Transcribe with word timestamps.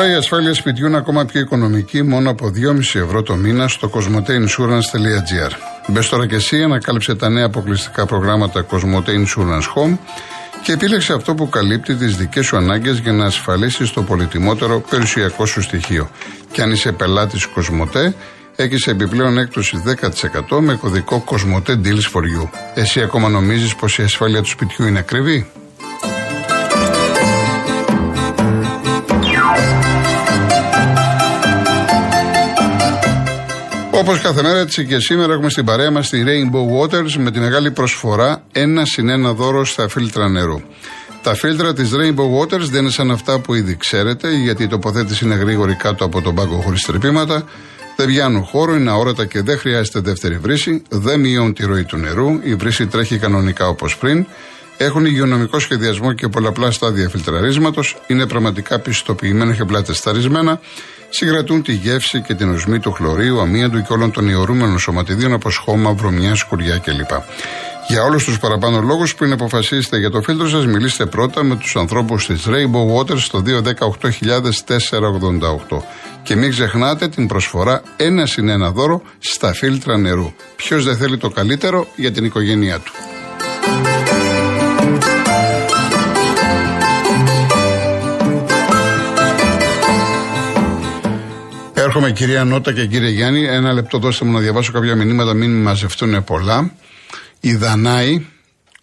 Τώρα 0.00 0.12
η 0.12 0.16
ασφάλεια 0.16 0.54
σπιτιού 0.54 0.86
είναι 0.86 0.96
ακόμα 0.96 1.24
πιο 1.24 1.40
οικονομική 1.40 2.02
μόνο 2.02 2.30
από 2.30 2.52
2,5 2.54 3.00
ευρώ 3.00 3.22
το 3.22 3.34
μήνα 3.34 3.68
στο 3.68 3.90
cosmoteinsurance.gr. 3.94 5.52
Μπες 5.86 6.08
τώρα 6.08 6.26
και 6.26 6.34
εσύ, 6.34 6.62
ανακάλυψε 6.62 7.14
τα 7.14 7.28
νέα 7.28 7.44
αποκλειστικά 7.44 8.06
προγράμματα 8.06 8.66
Cosmote 8.70 9.08
Insurance 9.08 9.66
Home 9.74 9.98
και 10.62 10.72
επίλεξε 10.72 11.12
αυτό 11.12 11.34
που 11.34 11.48
καλύπτει 11.48 11.94
τις 11.94 12.16
δικές 12.16 12.46
σου 12.46 12.56
ανάγκες 12.56 12.98
για 12.98 13.12
να 13.12 13.24
ασφαλίσεις 13.24 13.90
το 13.90 14.02
πολυτιμότερο 14.02 14.80
περιουσιακό 14.90 15.46
σου 15.46 15.62
στοιχείο. 15.62 16.10
Και 16.52 16.62
αν 16.62 16.70
είσαι 16.70 16.92
πελάτης 16.92 17.46
Cosmote, 17.56 18.12
έχεις 18.56 18.86
επιπλέον 18.86 19.38
έκπτωση 19.38 19.82
10% 20.50 20.60
με 20.60 20.74
κωδικό 20.74 21.24
Cosmote 21.26 21.70
Deals 21.70 22.10
for 22.12 22.22
You. 22.22 22.48
Εσύ 22.74 23.00
ακόμα 23.00 23.28
νομίζεις 23.28 23.74
πως 23.74 23.98
η 23.98 24.02
ασφάλεια 24.02 24.42
του 24.42 24.48
σπιτιού 24.48 24.86
είναι 24.86 24.98
ακριβή; 24.98 25.50
Όπως 34.00 34.20
κάθε 34.20 34.42
μέρα, 34.42 34.58
έτσι 34.58 34.86
και 34.86 34.98
σήμερα 34.98 35.32
έχουμε 35.32 35.50
στην 35.50 35.64
παρέα 35.64 35.90
μας 35.90 36.08
τη 36.08 36.22
Rainbow 36.26 36.80
Waters 36.80 37.12
με 37.12 37.30
τη 37.30 37.38
μεγάλη 37.38 37.70
προσφορά 37.70 38.42
ένα 38.52 38.84
συν 38.84 39.08
ένα 39.08 39.32
δώρο 39.32 39.64
στα 39.64 39.88
φίλτρα 39.88 40.28
νερού. 40.28 40.60
Τα 41.22 41.34
φίλτρα 41.34 41.72
της 41.72 41.90
Rainbow 41.92 42.40
Waters 42.40 42.68
δεν 42.70 42.82
είναι 42.82 42.90
σαν 42.90 43.10
αυτά 43.10 43.38
που 43.38 43.54
ήδη 43.54 43.76
ξέρετε, 43.76 44.30
γιατί 44.30 44.62
η 44.62 44.66
τοποθέτηση 44.66 45.24
είναι 45.24 45.34
γρήγορη 45.34 45.74
κάτω 45.74 46.04
από 46.04 46.20
τον 46.20 46.34
πάγκο 46.34 46.56
χωρίς 46.56 46.82
τρυπήματα. 46.82 47.44
Δεν 47.96 48.06
βγαίνουν 48.06 48.44
χώρο, 48.44 48.74
είναι 48.74 48.90
αόρατα 48.90 49.24
και 49.24 49.42
δεν 49.42 49.58
χρειάζεται 49.58 50.00
δεύτερη 50.00 50.36
βρύση. 50.38 50.82
Δεν 50.88 51.20
μειώνουν 51.20 51.54
τη 51.54 51.64
ροή 51.64 51.84
του 51.84 51.96
νερού. 51.96 52.40
Η 52.42 52.54
βρύση 52.54 52.86
τρέχει 52.86 53.18
κανονικά 53.18 53.68
όπως 53.68 53.96
πριν. 53.96 54.26
Έχουν 54.76 55.04
υγειονομικό 55.04 55.58
σχεδιασμό 55.58 56.12
και 56.12 56.28
πολλαπλά 56.28 56.70
στάδια 56.70 57.08
φιλτραρίσματος. 57.08 57.96
Είναι 58.06 58.26
πραγματικά 58.26 58.78
πιστοποιημένα 58.78 59.54
και 59.54 59.64
πλατεσταρισμένα 59.64 60.60
συγκρατούν 61.10 61.62
τη 61.62 61.72
γεύση 61.72 62.20
και 62.20 62.34
την 62.34 62.50
οσμή 62.50 62.78
του 62.78 62.92
χλωρίου, 62.92 63.40
αμύαντου 63.40 63.82
και 63.82 63.92
όλων 63.92 64.10
των 64.10 64.28
ιωρούμενων 64.28 64.78
σωματιδίων 64.78 65.32
όπω 65.32 65.50
χώμα, 65.50 65.92
βρωμιά, 65.92 66.34
σκουριά 66.34 66.78
κλπ. 66.78 67.10
Για 67.88 68.02
όλους 68.02 68.24
τους 68.24 68.38
παραπάνω 68.38 68.80
λόγους, 68.80 69.14
πριν 69.14 69.32
αποφασίσετε 69.32 69.98
για 69.98 70.10
το 70.10 70.22
φίλτρο 70.22 70.48
σας, 70.48 70.66
μιλήστε 70.66 71.06
πρώτα 71.06 71.42
με 71.42 71.56
τους 71.56 71.76
ανθρώπους 71.76 72.26
της 72.26 72.44
Rainbow 72.46 72.96
Waters 72.96 73.18
στο 73.18 73.42
218.488. 73.46 75.82
Και 76.22 76.36
μην 76.36 76.50
ξεχνάτε 76.50 77.08
την 77.08 77.26
προσφορά 77.26 77.82
ένα 77.96 78.26
συν 78.26 78.48
ένα 78.48 78.70
δώρο 78.70 79.02
στα 79.18 79.52
φίλτρα 79.52 79.98
νερού. 79.98 80.32
Ποιος 80.56 80.84
δεν 80.84 80.96
θέλει 80.96 81.16
το 81.16 81.28
καλύτερο 81.28 81.86
για 81.96 82.12
την 82.12 82.24
οικογένειά 82.24 82.78
του. 82.78 82.92
Έρχομαι 91.82 92.12
κυρία 92.12 92.44
Νότα 92.44 92.72
και 92.72 92.86
κύριε 92.86 93.08
Γιάννη. 93.08 93.44
Ένα 93.44 93.72
λεπτό 93.72 93.98
δώστε 93.98 94.24
μου 94.24 94.32
να 94.32 94.40
διαβάσω 94.40 94.72
κάποια 94.72 94.94
μηνύματα, 94.96 95.34
μην 95.34 95.62
μαζευτούν 95.62 96.24
πολλά. 96.24 96.72
Η 97.40 97.54
Δανάη, 97.54 98.26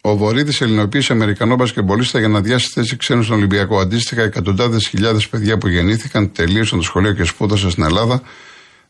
ο 0.02 0.18
Βορύδης 0.18 0.62
Ελληνοποίηση 0.62 1.12
Αμερικανό 1.12 1.56
Μπασκεμπολίστα 1.56 2.20
για 2.20 2.28
να 2.28 2.42
διάσει 2.42 2.70
θέση 2.70 2.98
ξένου 2.98 3.24
στον 3.24 3.38
Ολυμπιακό. 3.38 3.80
Αντίστοιχα, 3.80 4.22
εκατοντάδες 4.22 4.88
χιλιάδες 4.88 5.28
παιδιά 5.28 5.58
που 5.58 5.68
γεννήθηκαν, 5.68 6.32
τελείωσαν 6.32 6.78
το 6.78 6.84
σχολείο 6.84 7.14
και 7.14 7.24
σπούδασαν 7.24 7.72
στην 7.72 7.84
Ελλάδα, 7.84 8.22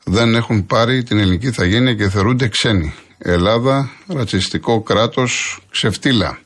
δεν 0.04 0.36
έχουν 0.36 0.66
πάρει 0.66 1.04
την 1.04 1.20
ελληνική 1.20 1.52
θαγένεια 1.52 1.94
και 1.94 2.10
θεωρούνται 2.10 2.48
ξένοι. 2.48 2.94
Ελλάδα, 3.18 3.90
ρατσιστικό 4.08 4.82
κράτος, 4.82 5.60
ξεφτύλα. 5.72 6.40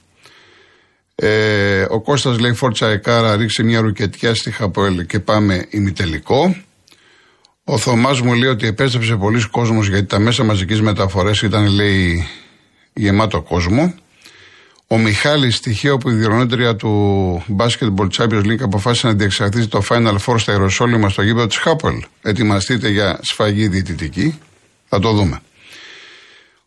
Ε, 1.15 1.85
ο 1.89 2.01
Κώστας 2.01 2.39
λέει 2.39 2.53
Φόρτσα 2.53 2.87
Εκάρα 2.87 3.35
ρίξει 3.35 3.63
μια 3.63 3.81
ρουκετιά 3.81 4.35
στη 4.35 4.51
Χαποέλ 4.51 5.05
και 5.05 5.19
πάμε 5.19 5.65
ημιτελικό. 5.69 6.55
Ο 7.63 7.77
Θωμάς 7.77 8.21
μου 8.21 8.33
λέει 8.33 8.49
ότι 8.49 8.67
επέστρεψε 8.67 9.15
πολλοί 9.15 9.47
κόσμος 9.49 9.87
γιατί 9.87 10.05
τα 10.05 10.19
μέσα 10.19 10.43
μαζικής 10.43 10.81
μεταφορές 10.81 11.41
ήταν, 11.41 11.67
λέει, 11.67 12.27
γεμάτο 12.93 13.41
κόσμο. 13.41 13.93
Ο 14.87 14.97
Μιχάλης, 14.97 15.55
στοιχείο 15.55 15.97
που 15.97 16.09
η 16.09 16.13
διοργανώτρια 16.13 16.75
του 16.75 17.43
Basketball 17.57 18.07
Champions 18.17 18.43
League 18.43 18.61
αποφάσισε 18.61 19.07
να 19.07 19.13
διεξαχθεί 19.13 19.67
το 19.67 19.81
Final 19.89 20.15
Four 20.25 20.35
στα 20.37 20.51
Ιεροσόλυμα 20.51 21.09
στο 21.09 21.21
γήπεδο 21.21 21.47
της 21.47 21.57
Χάπολ. 21.57 22.03
Ετοιμαστείτε 22.21 22.89
για 22.89 23.19
σφαγή 23.21 23.67
διαιτητική. 23.67 24.39
Θα 24.87 24.99
το 24.99 25.11
δούμε. 25.11 25.41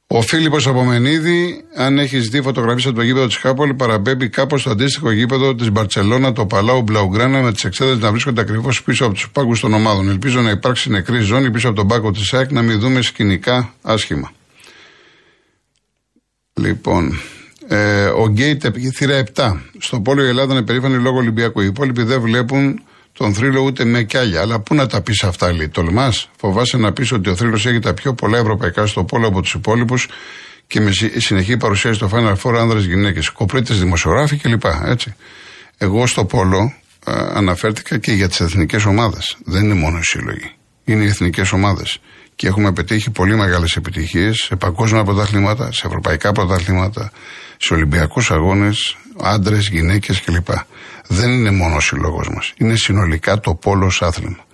Ο 0.06 0.22
Φίλιππος 0.22 0.66
Απομενίδη, 0.66 1.64
αν 1.76 1.98
έχεις 1.98 2.28
δει 2.28 2.42
φωτογραφίες 2.42 2.86
από 2.86 2.94
το 2.94 3.02
γήπεδο 3.02 3.26
της 3.26 3.36
Χάπολη, 3.36 3.74
παραμπέμπει 3.74 4.28
κάπως 4.28 4.60
στο 4.60 4.70
αντίστοιχο 4.70 5.10
γήπεδο 5.10 5.54
της 5.54 5.70
Μπαρσελόνα, 5.70 6.32
το 6.32 6.46
Παλάου 6.46 6.82
Μπλαουγκράνα, 6.82 7.40
με 7.40 7.52
τις 7.52 7.64
εξέδρες 7.64 7.98
να 7.98 8.10
βρίσκονται 8.10 8.40
ακριβώς 8.40 8.82
πίσω 8.82 9.04
από 9.04 9.14
τους 9.14 9.30
πάγκους 9.30 9.60
των 9.60 9.74
ομάδων. 9.74 10.08
Ελπίζω 10.08 10.40
να 10.40 10.50
υπάρξει 10.50 10.90
νεκρή 10.90 11.20
ζώνη 11.20 11.50
πίσω 11.50 11.68
από 11.68 11.76
τον 11.76 11.86
πάγκο 11.88 12.10
της 12.10 12.34
ΑΕΚ 12.34 12.50
να 12.50 12.62
μην 12.62 12.78
δούμε 12.78 13.02
σκηνικά 13.02 13.74
άσχημα. 13.82 14.32
Λοιπόν, 16.52 17.20
ε, 17.68 18.04
ο 18.04 18.28
Γκέιτ 18.28 18.64
θύρα 18.94 19.24
7. 19.34 19.60
Στο 19.78 20.00
πόλο 20.00 20.24
η 20.24 20.28
Ελλάδα 20.28 20.52
είναι 20.52 20.62
περήφανη 20.62 21.02
λόγω 21.02 21.16
Ολυμπιακού. 21.16 21.60
Οι 21.60 21.66
υπόλοιποι 21.66 22.02
δεν 22.02 22.20
βλέπουν 22.20 22.82
τον 23.16 23.34
θρύλο 23.34 23.60
ούτε 23.60 23.84
με 23.84 24.02
κιάλια. 24.02 24.40
Αλλά 24.40 24.60
πού 24.60 24.74
να 24.74 24.86
τα 24.86 25.00
πεις 25.00 25.22
αυτά, 25.24 25.52
λέει. 25.52 25.68
Τολμάς, 25.68 26.30
φοβάσαι 26.36 26.76
να 26.76 26.92
πεις 26.92 27.12
ότι 27.12 27.30
ο 27.30 27.36
θρύλος 27.36 27.66
έχει 27.66 27.78
τα 27.78 27.94
πιο 27.94 28.14
πολλά 28.14 28.38
ευρωπαϊκά 28.38 28.86
στο 28.86 29.04
πόλο 29.04 29.26
από 29.26 29.40
τους 29.40 29.54
υπόλοιπους 29.54 30.08
και 30.66 30.80
με 30.80 30.90
συνεχή 31.16 31.56
παρουσίαση 31.56 31.96
στο 31.96 32.10
Final 32.12 32.36
Four 32.42 32.54
άνδρες 32.58 32.84
γυναίκες. 32.84 33.30
Κοπρίτες 33.30 33.78
δημοσιογράφοι 33.78 34.36
κλπ. 34.36 34.64
Έτσι. 34.84 35.14
Εγώ 35.78 36.06
στο 36.06 36.24
πόλο 36.24 36.72
α, 37.04 37.12
αναφέρθηκα 37.34 37.98
και 37.98 38.12
για 38.12 38.28
τις 38.28 38.40
εθνικές 38.40 38.84
ομάδες. 38.84 39.36
Δεν 39.44 39.64
είναι 39.64 39.74
μόνο 39.74 39.98
οι 39.98 40.04
σύλλογοι. 40.04 40.50
Είναι 40.84 41.04
οι 41.04 41.06
εθνικές 41.06 41.52
ομάδες. 41.52 41.98
Και 42.36 42.46
έχουμε 42.46 42.72
πετύχει 42.72 43.10
πολύ 43.10 43.36
μεγάλες 43.36 43.76
επιτυχίες 43.76 44.36
σε 44.36 44.56
παγκόσμια 44.56 45.04
πρωταθλήματα, 45.04 45.72
σε 45.72 45.86
ευρωπαϊκά 45.86 46.32
πρωταθλήματα, 46.32 47.12
σε 47.56 47.74
Ολυμπιακούς 47.74 48.30
αγώνες, 48.30 48.96
άντρες, 49.22 49.68
γυναίκες 49.68 50.20
κλπ 50.20 50.48
δεν 51.08 51.30
είναι 51.30 51.50
μόνο 51.50 51.76
ο 51.76 51.80
σύλλογος 51.80 52.28
μας. 52.28 52.52
Είναι 52.56 52.76
συνολικά 52.76 53.40
το 53.40 53.54
πόλο 53.54 53.90
άθλημα. 54.00 54.44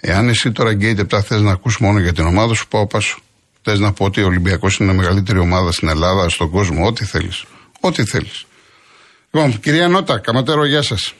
Εάν 0.00 0.28
εσύ 0.28 0.52
τώρα 0.52 0.72
γκέιτε 0.72 1.02
7 1.02 1.20
θες 1.20 1.40
να 1.40 1.52
ακούς 1.52 1.78
μόνο 1.80 1.98
για 1.98 2.12
την 2.12 2.26
ομάδα 2.26 2.54
σου, 2.54 2.68
πάω 2.68 2.86
πάσου. 2.86 3.20
Θες 3.62 3.78
να 3.78 3.92
πω 3.92 4.04
ότι 4.04 4.22
ο 4.22 4.26
Ολυμπιακός 4.26 4.76
είναι 4.76 4.92
η 4.92 4.96
μεγαλύτερη 4.96 5.38
ομάδα 5.38 5.72
στην 5.72 5.88
Ελλάδα, 5.88 6.28
στον 6.28 6.50
κόσμο, 6.50 6.86
ό,τι 6.86 7.04
θέλεις. 7.04 7.44
Ό,τι 7.80 8.04
θέλεις. 8.04 8.46
Λοιπόν, 9.30 9.60
κυρία 9.60 9.88
Νότα, 9.88 10.18
καματέρο, 10.18 10.64
γεια 10.64 10.82
σας. 10.82 11.14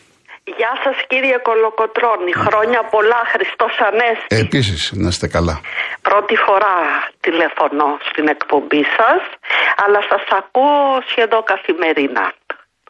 Γεια 0.57 0.73
σας 0.85 0.97
κύριε 1.07 1.39
Κολοκοτρώνη. 1.49 2.33
Χρόνια 2.47 2.81
πολλά, 2.95 3.21
Χριστός 3.33 3.75
Ανέστη. 3.89 4.37
Επίσης, 4.45 4.93
να 5.03 5.09
είστε 5.09 5.27
καλά. 5.29 5.61
Πρώτη 6.09 6.37
φορά 6.47 6.75
τηλεφωνώ 7.21 7.89
στην 8.11 8.27
εκπομπή 8.35 8.83
σας, 8.97 9.23
αλλά 9.83 10.01
σας 10.11 10.25
ακούω 10.41 11.03
σχεδόν 11.11 11.43
καθημερινά. 11.53 12.27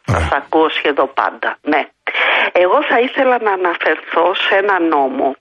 Σα 0.09 0.35
ακούω 0.35 0.69
σχεδόν 0.69 1.11
πάντα, 1.13 1.57
ναι. 1.61 1.89
Εγώ 2.51 2.83
θα 2.83 2.99
ήθελα 2.99 3.37
να 3.41 3.51
αναφερθώ 3.51 4.33
σε 4.33 4.55
ένα 4.55 4.79
νόμο, 4.79 5.35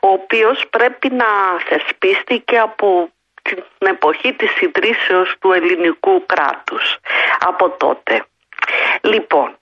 ο 0.00 0.08
οποίος 0.08 0.64
πρέπει 0.70 1.08
να 1.10 1.26
θεσπίστηκε 1.68 2.58
από 2.58 3.10
την 3.42 3.62
εποχή 3.78 4.32
της 4.32 4.60
ιδρύσεως 4.60 5.34
του 5.40 5.52
ελληνικού 5.52 6.26
κράτους. 6.26 6.96
Από 7.38 7.70
τότε. 7.70 8.24
Λοιπόν, 9.00 9.58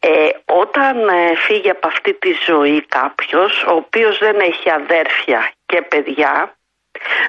ε, 0.00 0.28
όταν 0.44 1.08
ε, 1.08 1.36
φύγει 1.36 1.70
από 1.70 1.86
αυτή 1.86 2.14
τη 2.14 2.32
ζωή 2.46 2.86
κάποιος, 2.88 3.64
ο 3.68 3.74
οποίος 3.74 4.18
δεν 4.18 4.40
έχει 4.40 4.70
αδέρφια 4.70 5.52
και 5.66 5.82
παιδιά, 5.82 6.56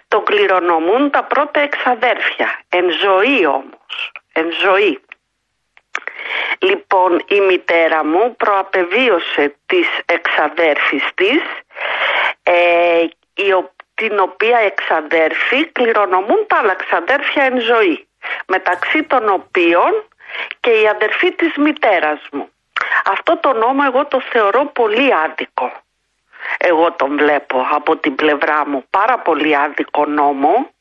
τον 0.07 0.23
κληρονομούν 0.23 1.12
τα 1.12 1.24
πρώτα 1.24 1.59
εξαδέρφια. 1.59 2.59
Εν 2.69 2.92
ζωή 2.92 3.45
όμως. 3.45 4.12
Εν 4.33 4.51
ζωή. 4.62 5.00
Λοιπόν, 6.59 7.24
η 7.27 7.39
μητέρα 7.39 8.06
μου 8.06 8.35
προαπεβίωσε 8.35 9.56
τις 9.65 9.88
εξαδέρφης 10.06 11.03
της, 11.15 11.41
ε, 12.44 13.06
την 13.95 14.19
οποία 14.19 14.57
εξαδέρφη 14.57 15.65
κληρονομούν 15.65 16.45
τα 16.47 16.57
άλλα 16.57 16.71
εξαδέρφια 16.71 17.44
εν 17.44 17.59
ζωή, 17.59 18.07
μεταξύ 18.47 19.03
των 19.03 19.30
οποίων 19.30 20.03
και 20.59 20.69
η 20.69 20.88
αδερφή 20.88 21.31
της 21.31 21.56
μητέρας 21.56 22.19
μου. 22.31 22.50
Αυτό 23.06 23.38
το 23.38 23.53
νόμο 23.53 23.81
εγώ 23.86 24.06
το 24.06 24.21
θεωρώ 24.21 24.65
πολύ 24.65 25.13
άδικο. 25.13 25.71
Εγώ 26.57 26.91
τον 26.91 27.18
βλέπω 27.18 27.68
από 27.71 27.97
την 27.97 28.15
πλευρά 28.15 28.68
μου 28.68 28.83
πάρα 28.89 29.19
πολύ 29.19 29.57
άδικο 29.57 30.06
νόμο 30.06 30.74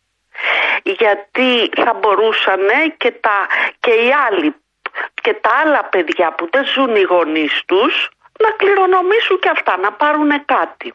γιατί 0.83 1.71
θα 1.77 1.95
μπορούσαν 1.95 2.61
και, 2.97 3.11
τα, 3.11 3.47
και 3.81 3.91
οι 3.91 4.13
άλλοι 4.29 4.55
και 5.23 5.35
τα 5.35 5.51
άλλα 5.65 5.85
παιδιά 5.85 6.35
που 6.37 6.49
δεν 6.51 6.65
ζουν 6.75 6.97
οι 6.97 7.03
γονείς 7.03 7.63
τους 7.67 8.11
να 8.45 8.51
κληρονομήσουν 8.51 9.39
και 9.39 9.51
αυτά, 9.57 9.77
να 9.77 9.93
πάρουν 9.93 10.45
κάτι. 10.45 10.95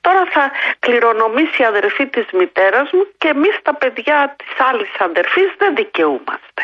Τώρα 0.00 0.24
θα 0.34 0.50
κληρονομήσει 0.78 1.62
η 1.62 1.64
αδερφή 1.64 2.06
της 2.06 2.26
μητέρας 2.32 2.90
μου 2.92 3.06
και 3.18 3.28
εμείς 3.28 3.58
τα 3.62 3.74
παιδιά 3.74 4.34
της 4.38 4.66
άλλης 4.68 4.92
αδερφής 4.98 5.50
δεν 5.58 5.74
δικαιούμαστε. 5.74 6.62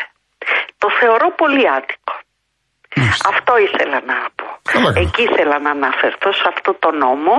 Το 0.77 0.87
θεωρώ 0.99 1.31
πολύ 1.31 1.69
άδικο. 1.69 2.15
Αυτό 3.25 3.57
ήθελα 3.57 4.01
να 4.05 4.17
πω. 4.35 4.47
Καλά, 4.71 4.93
καλά. 4.93 4.99
Εκεί 4.99 5.21
ήθελα 5.23 5.59
να 5.59 5.69
αναφερθώ 5.69 6.31
σε 6.31 6.45
αυτό 6.47 6.73
το 6.73 6.91
νόμο, 6.91 7.33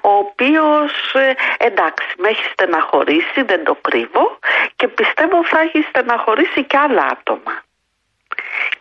ο 0.00 0.12
οποίος 0.24 0.92
ε, 1.14 1.34
εντάξει 1.58 2.06
με 2.18 2.28
έχει 2.28 2.44
στεναχωρήσει, 2.52 3.42
δεν 3.42 3.64
το 3.64 3.74
κρύβω 3.80 4.38
και 4.76 4.88
πιστεύω 4.88 5.44
θα 5.44 5.60
έχει 5.60 5.80
στεναχωρήσει 5.88 6.64
και 6.64 6.76
άλλα 6.76 7.04
άτομα. 7.14 7.54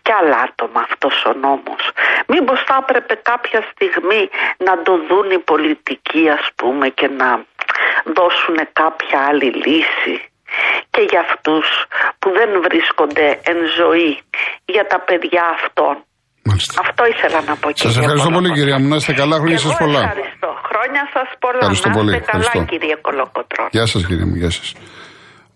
Και 0.05 0.11
άλλα 0.19 0.37
άτομα 0.47 0.79
αυτός 0.89 1.15
ο 1.29 1.33
νόμος. 1.45 1.83
Μήπως 2.33 2.59
θα 2.67 2.75
έπρεπε 2.83 3.13
κάποια 3.31 3.61
στιγμή 3.71 4.21
να 4.67 4.73
το 4.85 4.93
δουν 5.07 5.27
οι 5.35 5.41
πολιτικοί 5.51 6.23
ας 6.39 6.45
πούμε 6.59 6.85
και 6.99 7.07
να 7.21 7.29
δώσουν 8.17 8.57
κάποια 8.81 9.17
άλλη 9.29 9.49
λύση 9.65 10.15
και 10.93 11.01
για 11.11 11.21
αυτούς 11.27 11.65
που 12.19 12.27
δεν 12.37 12.49
βρίσκονται 12.67 13.27
εν 13.51 13.59
ζωή 13.79 14.11
για 14.73 14.85
τα 14.91 14.99
παιδιά 15.07 15.43
αυτών. 15.57 15.95
Μάλιστα. 16.43 16.73
Αυτό 16.85 17.01
ήθελα 17.13 17.39
να 17.49 17.55
πω 17.61 17.67
Σας 17.73 17.97
ευχαριστώ 17.97 18.29
πολύ, 18.37 18.49
κυρία 18.51 18.79
μου. 18.79 18.87
Να 18.87 18.95
είστε 18.95 19.13
καλά, 19.13 19.35
χρόνια 19.41 19.55
Και 19.55 19.61
σας 19.67 19.71
εγώ 19.75 19.83
πολλά. 19.83 20.01
Ευχαριστώ. 20.01 20.49
Χρόνια 20.71 21.03
σας 21.13 21.27
πολλά. 21.39 21.57
Ευχαριστώ 21.61 21.89
να 21.89 21.95
πολύ. 21.95 22.09
είστε 22.11 22.25
καλά, 22.31 22.43
Ευχαριστώ. 22.43 22.71
κύριε 22.71 22.95
Κολοκοτρό. 23.07 23.63
Γεια 23.71 23.85
σας, 23.85 24.01
κύριε 24.07 24.25
μου, 24.25 24.35
γεια 24.35 24.49
σας. 24.57 24.67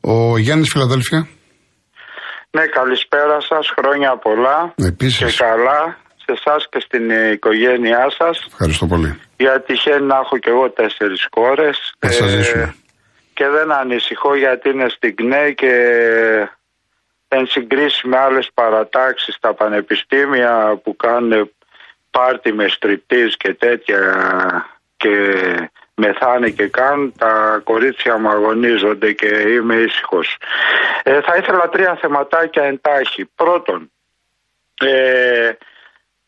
Ο 0.01 0.37
Γιάννης 0.37 0.69
Φιλαδέλφια. 0.73 1.27
Ναι, 2.55 2.65
καλησπέρα 2.65 3.37
σας. 3.49 3.73
Χρόνια 3.77 4.17
πολλά. 4.17 4.73
Επίσης. 4.75 5.35
Και 5.35 5.43
καλά 5.43 5.97
σε 6.23 6.31
εσάς 6.37 6.67
και 6.69 6.79
στην 6.79 7.11
ε, 7.11 7.31
οικογένειά 7.31 8.05
σας. 8.17 8.45
Ευχαριστώ 8.47 8.85
πολύ. 8.85 9.19
Γιατί 9.37 9.73
τυχαίνει 9.73 10.05
να 10.05 10.15
έχω 10.15 10.37
και 10.37 10.49
εγώ 10.49 10.69
τέσσερις 10.69 11.27
κόρες. 11.29 11.93
Θα 11.99 12.11
σας 12.11 12.29
ζήσουμε. 12.29 12.75
και 13.33 13.47
δεν 13.47 13.71
ανησυχώ 13.71 14.35
γιατί 14.35 14.69
είναι 14.69 14.89
στην 14.89 15.15
ΚΝΕ 15.15 15.51
και 15.51 15.73
εν 17.27 17.45
συγκρίση 17.47 18.07
με 18.07 18.17
άλλες 18.17 18.49
παρατάξεις 18.53 19.35
στα 19.35 19.53
πανεπιστήμια 19.53 20.79
που 20.83 20.95
κάνουν 20.95 21.51
πάρτι 22.11 22.53
με 22.53 22.67
στριπτής 22.67 23.37
και 23.37 23.53
τέτοια 23.53 24.01
και 24.97 25.13
μεθάνε 25.95 26.49
και 26.49 26.67
κάνουν, 26.67 27.13
τα 27.17 27.61
κορίτσια 27.63 28.17
μου 28.17 28.29
αγωνίζονται 28.29 29.11
και 29.11 29.27
είμαι 29.27 29.75
ήσυχος. 29.75 30.37
Ε, 31.03 31.21
θα 31.21 31.35
ήθελα 31.35 31.69
τρία 31.69 31.97
θεματάκια 32.01 32.63
εντάχει. 32.63 33.25
Πρώτον, 33.25 33.91
ε, 34.79 35.51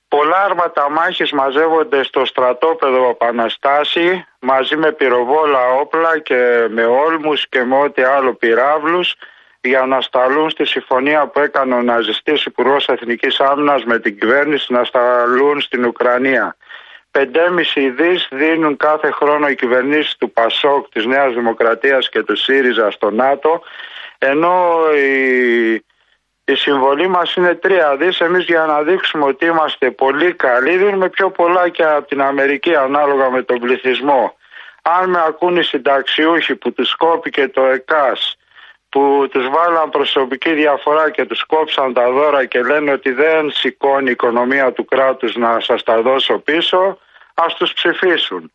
πολλά 0.08 0.44
άρματα 0.44 0.90
μάχης 0.90 1.31
μαζεύονται 1.31 2.04
στο 2.04 2.25
στρατόπεδο 2.25 3.14
Παναστάση 3.14 4.25
μαζί 4.40 4.75
με 4.75 4.92
πυροβόλα 4.92 5.72
όπλα 5.81 6.20
και 6.20 6.68
με 6.70 6.86
όλμους 6.86 7.48
και 7.50 7.63
με 7.63 7.75
ό,τι 7.75 8.02
άλλο 8.02 8.34
πυράβλους 8.34 9.16
για 9.62 9.86
να 9.86 10.02
σταλούν 10.02 10.50
στη 10.50 10.66
συμφωνία 10.66 11.28
που 11.28 11.40
έκανε 11.40 11.75
ο 11.75 11.81
ναζιστής 11.81 12.46
Υπουργός 12.46 12.88
Εθνικής 12.88 13.40
Άμυνας 13.40 13.84
με 13.84 14.00
την 14.00 14.20
κυβέρνηση 14.20 14.74
να 14.74 14.84
σταλούν 14.84 15.62
στην 15.62 15.86
Ουκρανία. 15.86 16.56
5,5 17.12 17.94
δις 17.95 18.27
δίνουν 18.31 18.77
κάθε 18.77 19.12
χρόνο 19.12 19.48
οι 19.48 19.56
κυβερνήσεις 19.56 20.15
του 20.18 20.31
ΠΑΣΟΚ, 20.31 20.89
της 20.89 21.06
Νέας 21.06 21.33
Δημοκρατίας 21.33 22.09
και 22.09 22.24
του 22.24 22.36
ΣΥΡΙΖΑ 22.36 22.92
στο 22.92 23.12
ΝΑΤΟ, 23.12 23.62
ενώ 24.18 24.80
η, 24.95 25.74
η 26.45 26.56
συμβολή 26.56 27.07
μας 27.07 27.36
είναι 27.36 27.59
3 27.63 27.95
δις. 28.00 28.19
Εμείς 28.19 28.45
για 28.45 28.65
να 28.65 28.81
δείξουμε 28.81 29.25
ότι 29.25 29.45
είμαστε 29.45 29.92
πολύ 29.92 30.33
καλοί 30.33 30.77
δίνουμε 30.77 31.09
πιο 31.09 31.31
πολλά 31.31 31.69
και 31.69 31.83
από 31.83 32.07
την 32.07 32.21
Αμερική 32.21 32.75
ανάλογα 32.75 33.30
με 33.30 33.44
τον 33.44 33.60
πληθυσμό. 33.60 34.38
Αν 34.81 35.10
με 35.10 35.24
ακούν 35.27 35.57
οι 35.57 35.63
συνταξιούχοι 35.63 36.56
που 36.56 36.74
τους 36.74 36.95
κόπηκε 36.95 37.48
το 37.48 37.62
ΕΚΑΣ, 37.62 38.38
που 38.89 39.28
τους 39.31 39.50
βάλαν 39.50 39.89
προσωπική 39.89 40.54
διαφορά 40.54 41.10
και 41.10 41.25
τους 41.25 41.44
κόψαν 41.44 41.94
τα 41.94 42.12
δώρα 42.12 42.45
και 42.45 42.62
λένε 42.62 42.92
ότι 42.92 43.12
δεν 43.12 43.51
σηκώνει 43.51 44.07
η 44.07 44.12
οικονομία 44.12 44.72
του 44.72 44.86
κράτους 44.86 45.36
να 45.36 45.60
σας 45.60 45.84
τα 45.84 46.01
δώσω 46.01 46.38
πίσω, 46.39 47.00
ας 47.34 47.56
τους 47.56 47.74
ψηφίσουν. 47.74 48.51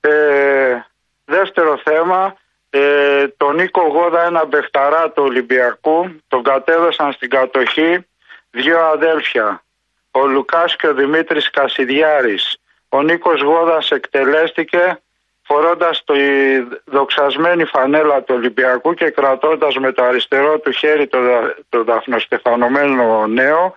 Ε, 0.00 0.80
δεύτερο 1.24 1.80
θέμα, 1.84 2.36
ε, 2.70 3.28
τον 3.28 3.54
Νίκο 3.54 3.82
Γόδα, 3.82 4.24
ένα 4.24 4.44
μπεχταρά 4.44 5.10
του 5.10 5.22
Ολυμπιακού, 5.22 6.16
τον 6.28 6.42
κατέδωσαν 6.42 7.12
στην 7.12 7.30
κατοχή 7.30 8.06
δύο 8.50 8.80
αδέλφια, 8.80 9.62
ο 10.10 10.26
Λουκάς 10.26 10.76
και 10.76 10.88
ο 10.88 10.94
Δημήτρης 10.94 11.50
Κασιδιάρης. 11.50 12.56
Ο 12.88 13.02
Νίκος 13.02 13.42
Γόδας 13.42 13.90
εκτελέστηκε 13.90 14.98
φορώντας 15.46 16.04
τη 16.04 16.22
δοξασμένη 16.84 17.64
φανέλα 17.64 18.22
του 18.22 18.34
Ολυμπιακού 18.36 18.94
και 18.94 19.10
κρατώντας 19.10 19.76
με 19.76 19.92
το 19.92 20.02
αριστερό 20.02 20.58
του 20.58 20.70
χέρι 20.70 21.06
το, 21.06 21.20
δα- 21.20 21.56
το 21.68 21.84
δαφνοστεφανωμένο 21.84 23.26
νέο 23.26 23.76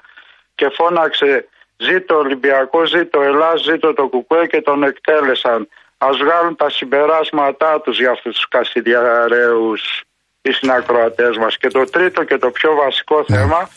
και 0.56 0.70
φώναξε 0.70 1.48
«Ζήτω 1.78 2.16
Ολυμπιακό, 2.18 2.86
ζήτω 2.86 3.22
Ελλάς, 3.22 3.62
ζήτω 3.62 3.94
το 3.94 4.08
Κουκουέ» 4.08 4.46
και 4.48 4.62
τον 4.62 4.84
εκτέλεσαν. 4.84 5.70
Ας 5.98 6.18
βγάλουν 6.18 6.56
τα 6.56 6.70
συμπεράσματά 6.70 7.82
τους 7.82 8.00
για 8.00 8.12
αυτούς 8.12 8.36
τους 8.36 8.48
κασιδιαρέους 8.48 10.02
οι 10.42 10.52
συνακροατές 10.52 11.38
μας. 11.38 11.58
Και 11.58 11.68
το 11.68 11.84
τρίτο 11.84 12.24
και 12.24 12.38
το 12.38 12.52
πιο 12.52 12.76
βασικό 12.76 13.24
θέμα 13.28 13.70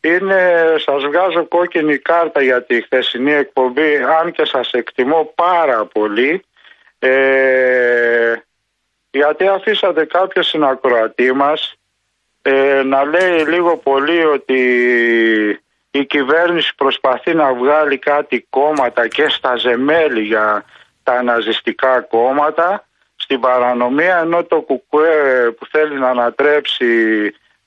είναι, 0.00 0.74
σας 0.78 1.02
βγάζω 1.02 1.44
κόκκινη 1.44 1.98
κάρτα 1.98 2.42
για 2.42 2.62
τη 2.62 2.82
χθεσινή 2.82 3.32
εκπομπή, 3.32 3.96
αν 4.20 4.32
και 4.32 4.44
σας 4.44 4.70
εκτιμώ 4.70 5.32
πάρα 5.34 5.84
πολύ, 5.84 6.44
ε, 7.06 8.34
γιατί 9.10 9.46
αφήσατε 9.46 10.04
κάποιο 10.04 10.42
συνακροατή 10.42 11.32
μας 11.32 11.74
ε, 12.42 12.82
να 12.82 13.04
λέει 13.04 13.44
λίγο 13.46 13.76
πολύ 13.76 14.24
ότι 14.24 14.60
η 15.90 16.04
κυβέρνηση 16.04 16.74
προσπαθεί 16.74 17.34
να 17.34 17.54
βγάλει 17.54 17.98
κάτι 17.98 18.46
κόμματα 18.50 19.08
και 19.08 19.28
στα 19.28 19.56
ζεμέλη 19.56 20.22
για 20.22 20.64
τα 21.02 21.22
ναζιστικά 21.22 22.00
κόμματα. 22.00 22.86
Στην 23.16 23.40
παρανομία 23.40 24.18
ενώ 24.18 24.44
το 24.44 24.60
κουκουέ 24.60 25.50
που 25.58 25.66
θέλει 25.66 25.98
να 25.98 26.08
ανατρέψει 26.08 26.86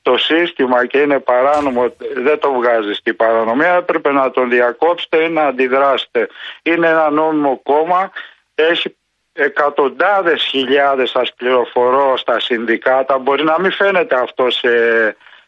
το 0.02 0.18
σύστημα 0.18 0.86
και 0.86 0.98
είναι 0.98 1.20
παράνομο 1.20 1.96
δεν 2.16 2.40
το 2.40 2.54
βγάζει 2.54 2.94
στην 2.94 3.16
παρανομία. 3.16 3.74
Έπρεπε 3.74 4.12
να 4.12 4.32
τον 4.32 4.50
διακόψετε 4.50 5.24
ή 5.24 5.30
να 5.30 5.44
αντιδράσετε. 5.44 6.28
Είναι 6.62 6.88
ένα 6.88 7.10
νόμιμο 7.10 7.60
κόμμα, 7.64 8.12
έχει 8.56 8.98
εκατοντάδες 9.40 10.44
χιλιάδες 10.44 11.10
σας 11.10 11.34
πληροφορώ 11.34 12.18
στα 12.18 12.40
συνδικάτα. 12.40 13.18
Μπορεί 13.18 13.44
να 13.44 13.60
μην 13.60 13.72
φαίνεται 13.72 14.20
αυτό 14.20 14.50
σε, 14.50 14.70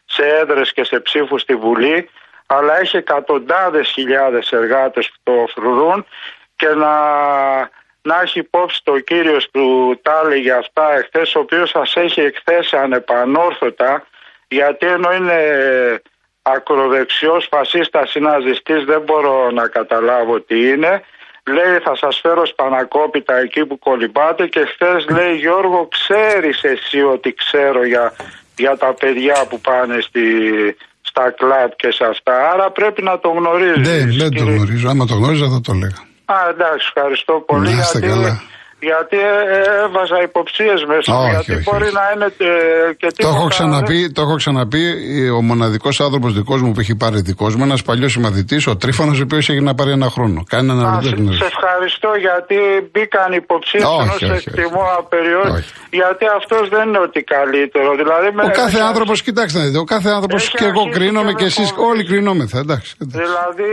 σε 0.04 0.22
έδρες 0.26 0.72
και 0.72 0.84
σε 0.84 1.00
ψήφους 1.00 1.40
στη 1.42 1.54
Βουλή 1.54 2.08
αλλά 2.46 2.78
έχει 2.78 2.96
εκατοντάδες 2.96 3.88
χιλιάδες 3.88 4.52
εργάτες 4.52 5.08
που 5.08 5.18
το 5.22 5.46
φρουρούν 5.54 6.06
και 6.56 6.68
να, 6.68 6.94
να 8.02 8.20
έχει 8.22 8.38
υπόψη 8.38 8.80
το 8.84 8.98
κύριος 8.98 9.48
που 9.50 9.94
τα 10.02 10.20
έλεγε 10.24 10.52
αυτά 10.52 10.92
εχθές 10.92 11.34
ο 11.34 11.38
οποίος 11.38 11.70
σας 11.70 11.96
έχει 11.96 12.20
εκθέσει 12.20 12.76
ανεπανόρθωτα 12.76 14.06
γιατί 14.48 14.86
ενώ 14.86 15.12
είναι 15.12 15.38
ακροδεξιός 16.42 17.46
φασίστας 17.50 18.14
ή 18.14 18.20
ναζιστής 18.20 18.84
δεν 18.84 19.00
μπορώ 19.00 19.50
να 19.50 19.68
καταλάβω 19.68 20.40
τι 20.40 20.68
είναι 20.68 21.02
Λέει 21.44 21.78
θα 21.84 21.96
σας 21.96 22.18
φέρω 22.22 22.46
σπανακόπιτα 22.46 23.34
εκεί 23.38 23.66
που 23.66 23.78
κολυμπάτε 23.78 24.46
και 24.46 24.62
χθες 24.72 25.06
λέει 25.16 25.34
Γιώργο 25.36 25.88
ξέρεις 25.96 26.62
εσύ 26.62 27.00
ότι 27.02 27.34
ξέρω 27.34 27.86
για, 27.86 28.12
για 28.56 28.76
τα 28.76 28.94
παιδιά 29.00 29.46
που 29.48 29.60
πάνε 29.60 30.00
στη, 30.00 30.22
στα 31.00 31.30
κλαμπ 31.30 31.70
και 31.76 31.90
σε 31.90 32.04
αυτά. 32.04 32.50
Άρα 32.52 32.70
πρέπει 32.70 33.02
να 33.02 33.18
το 33.18 33.28
γνωρίζεις. 33.28 33.88
Δεν, 33.88 34.16
δεν 34.16 34.30
το 34.30 34.36
κύριε. 34.36 34.54
γνωρίζω. 34.54 34.88
Άμα 34.88 35.06
το 35.06 35.14
γνώριζα 35.14 35.48
θα 35.48 35.60
το 35.60 35.72
λέγα. 35.72 36.00
Α, 36.24 36.36
εντάξει, 36.50 36.84
ευχαριστώ 36.94 37.34
πολύ. 37.46 37.68
Να 37.68 37.80
είστε 37.80 37.98
γιατί, 37.98 38.14
καλά. 38.14 38.42
Γιατί 38.90 39.16
ε, 39.16 39.56
ε, 39.56 39.84
έβαζα 39.84 40.18
υποψίες 40.28 40.80
μέσα. 40.92 41.10
Όχι, 41.18 41.30
γιατί 41.30 41.52
όχι, 41.54 41.62
μπορεί 41.70 41.84
όχι. 41.84 41.94
να 41.98 42.04
είναι 42.14 42.24
ε, 42.24 42.92
και 43.00 43.06
Το 43.06 43.12
τίποτα. 43.16 43.34
έχω, 43.36 43.46
ξαναπεί, 43.54 43.98
το 44.16 44.20
έχω 44.26 44.36
ξαναπεί. 44.42 44.84
ε, 45.24 45.30
Ο 45.30 45.42
μοναδικός 45.42 46.00
άνθρωπος 46.00 46.32
δικός 46.38 46.60
μου 46.62 46.72
που 46.72 46.80
έχει 46.80 46.94
πάρει 46.96 47.20
δικός 47.20 47.56
μου, 47.56 47.64
ένας 47.64 47.82
παλιός 47.82 48.12
συμμαθητή, 48.12 48.56
ο 48.70 48.76
Τρίφωνος, 48.76 49.18
ο 49.20 49.22
οποίος 49.22 49.48
έχει 49.48 49.60
να 49.60 49.74
πάρει 49.74 49.90
ένα 49.90 50.08
χρόνο. 50.10 50.44
Κάνει 50.48 50.70
ένα 50.70 50.88
Α, 50.88 50.92
λεπτό 50.94 51.08
σε, 51.08 51.14
γνωρίζω. 51.16 51.38
σε 51.44 51.50
ευχαριστώ 51.54 52.10
γιατί 52.26 52.56
μπήκαν 52.92 53.32
υποψίες 53.32 53.82
Όχι, 53.84 54.00
ενώ 54.02 54.12
όχι, 54.12 54.24
σε 54.26 54.32
όχι. 54.32 54.48
εκτιμώ 54.48 54.82
απεριόριστα. 54.98 55.58
Όχι. 55.58 55.72
Γιατί 56.00 56.24
αυτός 56.38 56.68
δεν 56.74 56.88
είναι 56.88 56.98
ότι 57.08 57.20
καλύτερο. 57.34 57.90
Δηλαδή, 58.02 58.28
με, 58.36 58.42
Ο 58.42 58.50
κάθε 58.62 58.78
με- 58.78 58.84
άνθρωπος, 58.90 59.22
κοιτάξτε 59.22 59.58
να 59.58 59.64
δείτε, 59.64 59.78
ο 59.78 59.84
κάθε 59.94 60.10
άνθρωπος 60.16 60.40
Έχει 60.46 60.56
και 60.56 60.64
εγώ 60.64 60.80
αρχίσει 60.80 60.98
κρίνομαι 60.98 61.28
και 61.32 61.34
και 61.34 61.42
με 61.42 61.48
εσείς 61.52 61.68
φοβίζει. 61.70 61.88
όλοι 61.90 62.02
κρινόμεθα. 62.10 62.58
Εντάξει. 62.58 62.90
εντάξει. 63.02 63.18
Δηλαδή, 63.22 63.70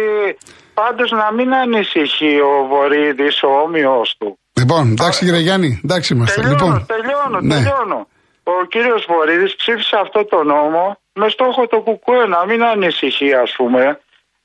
πάντως 0.73 1.09
να 1.21 1.27
μην 1.37 1.49
ανησυχεί 1.63 2.33
ο 2.51 2.53
Βορύδης, 2.71 3.43
ο 3.43 3.49
όμοιος 3.65 4.15
του. 4.19 4.29
Λοιπόν, 4.61 4.83
εντάξει 4.91 5.19
κύριε 5.25 5.43
Γιάννη, 5.47 5.71
εντάξει 5.83 6.13
είμαστε. 6.13 6.41
Τελειώνω, 6.41 6.65
λοιπόν, 6.65 6.85
τελειώνω, 6.93 7.37
ναι. 7.41 7.55
τελειώνω. 7.55 7.99
Ο 8.43 8.65
κύριος 8.73 9.01
Βορύδης 9.11 9.53
ψήφισε 9.61 9.95
αυτό 10.05 10.19
το 10.33 10.39
νόμο 10.53 10.83
με 11.21 11.27
στόχο 11.35 11.61
το 11.73 11.77
κουκουέ 11.87 12.23
να 12.35 12.41
μην 12.49 12.59
ανησυχεί 12.73 13.31
ας 13.45 13.51
πούμε. 13.57 13.83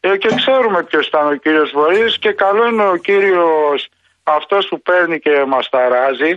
Ε, 0.06 0.08
και 0.22 0.30
ξέρουμε 0.40 0.78
ποιος 0.88 1.04
ήταν 1.10 1.24
ο 1.34 1.36
κύριος 1.44 1.70
Βορύδης 1.76 2.14
και 2.24 2.30
καλό 2.44 2.62
είναι 2.70 2.86
ο 2.94 2.96
κύριος 3.08 3.80
αυτός 4.36 4.62
που 4.70 4.76
παίρνει 4.88 5.16
και 5.24 5.34
μας 5.52 5.64
ταράζει 5.74 6.32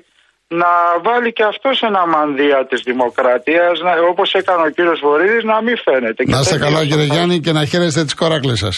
να 0.61 0.71
βάλει 1.07 1.29
και 1.37 1.43
αυτός 1.53 1.75
ένα 1.89 2.03
μανδύα 2.13 2.59
της 2.69 2.81
δημοκρατίας 2.89 3.75
να, 3.85 3.91
όπως 4.11 4.29
έκανε 4.39 4.63
ο 4.69 4.71
κύριος 4.77 4.99
Βορύδης 5.07 5.43
να 5.51 5.57
μην 5.65 5.75
φαίνεται. 5.85 6.21
Και 6.23 6.31
Να 6.35 6.39
είστε 6.39 6.53
τέτοιος 6.57 6.69
καλά 6.73 6.85
κύριε 6.89 7.07
θα- 7.07 7.13
Γιάννη 7.13 7.39
και 7.45 7.51
να 7.57 7.65
χαίρεστε 7.65 8.03
τις 8.03 8.13
κοράκλες 8.21 8.59
σας. 8.59 8.75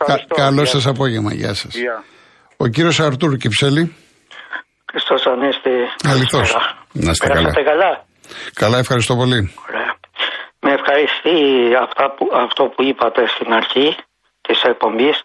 Ευχαριστώ. 0.00 0.34
καλό 0.34 0.62
Γεια 0.62 0.66
σας 0.74 0.86
απόγευμα. 0.86 1.32
Γεια 1.40 1.54
σας. 1.54 1.74
Γεια. 1.74 2.04
Ο 2.56 2.66
κύριος 2.66 3.00
Αρτούρ 3.00 3.36
Κυψέλη. 3.36 3.94
Χριστός 4.92 5.26
Ανέστη. 5.26 5.70
Αληθώς. 6.12 6.48
Καλησπέρα. 6.52 6.76
Να 6.92 7.10
είστε 7.10 7.26
Περάσατε 7.26 7.62
καλά; 7.70 7.90
Καλά, 8.62 8.78
ευχαριστώ 8.78 9.14
πολύ. 9.16 9.40
Ωραία. 9.68 9.90
Με 10.64 10.70
ευχαριστεί 10.78 11.36
αυτά 11.86 12.04
που, 12.14 12.24
αυτό 12.46 12.62
που 12.72 12.82
είπατε 12.82 13.22
στην 13.34 13.52
αρχή 13.60 13.88
της 14.46 14.62
εκπομπής 14.62 15.16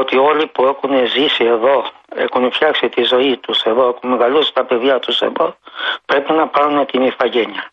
ότι 0.00 0.16
όλοι 0.16 0.46
που 0.54 0.62
έχουν 0.72 0.92
ζήσει 1.16 1.44
εδώ, 1.56 1.76
έχουν 2.24 2.52
φτιάξει 2.52 2.88
τη 2.88 3.02
ζωή 3.02 3.36
τους 3.44 3.58
εδώ, 3.70 3.84
έχουν 3.92 4.10
μεγαλώσει 4.10 4.50
τα 4.54 4.64
παιδιά 4.68 4.98
τους 4.98 5.18
εδώ, 5.20 5.46
πρέπει 6.06 6.32
να 6.32 6.46
πάρουν 6.48 6.86
την 6.86 7.02
ηθαγένεια. 7.02 7.64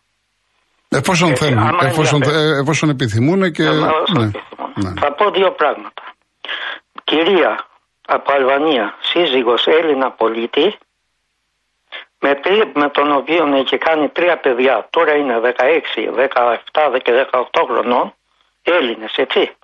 Εφόσον 0.88 1.30
Έτσι, 1.30 1.44
θέλουν, 1.44 1.58
άμα 1.58 1.78
εφόσον, 1.82 2.22
ενδιαφέρει. 2.22 2.48
ε, 2.56 2.60
εφόσον 2.62 2.88
επιθυμούν 2.88 3.52
και. 3.52 3.66
Αλλά 3.66 3.90
όσο 4.02 4.18
ναι, 4.18 4.24
επιθυμούν. 4.24 4.72
ναι. 4.74 4.92
Θα 5.00 5.12
πω 5.14 5.30
δύο 5.30 5.50
πράγματα. 5.60 6.02
Κυρία 7.04 7.52
από 8.06 8.32
Αλβανία, 8.32 8.94
σύζυγος 9.00 9.66
Έλληνα 9.66 10.10
πολίτη, 10.10 10.66
με, 12.20 12.34
τρι- 12.34 12.76
με 12.76 12.88
τον 12.88 13.12
οποίο 13.12 13.46
έχει 13.54 13.78
κάνει 13.78 14.08
τρία 14.08 14.38
παιδιά, 14.38 14.86
τώρα 14.90 15.14
είναι 15.14 15.40
16, 15.40 16.10
17 16.72 16.98
και 17.02 17.26
18 17.32 17.64
χρονών, 17.66 18.14
Έλληνες, 18.62 19.14
έτσι. 19.16 19.56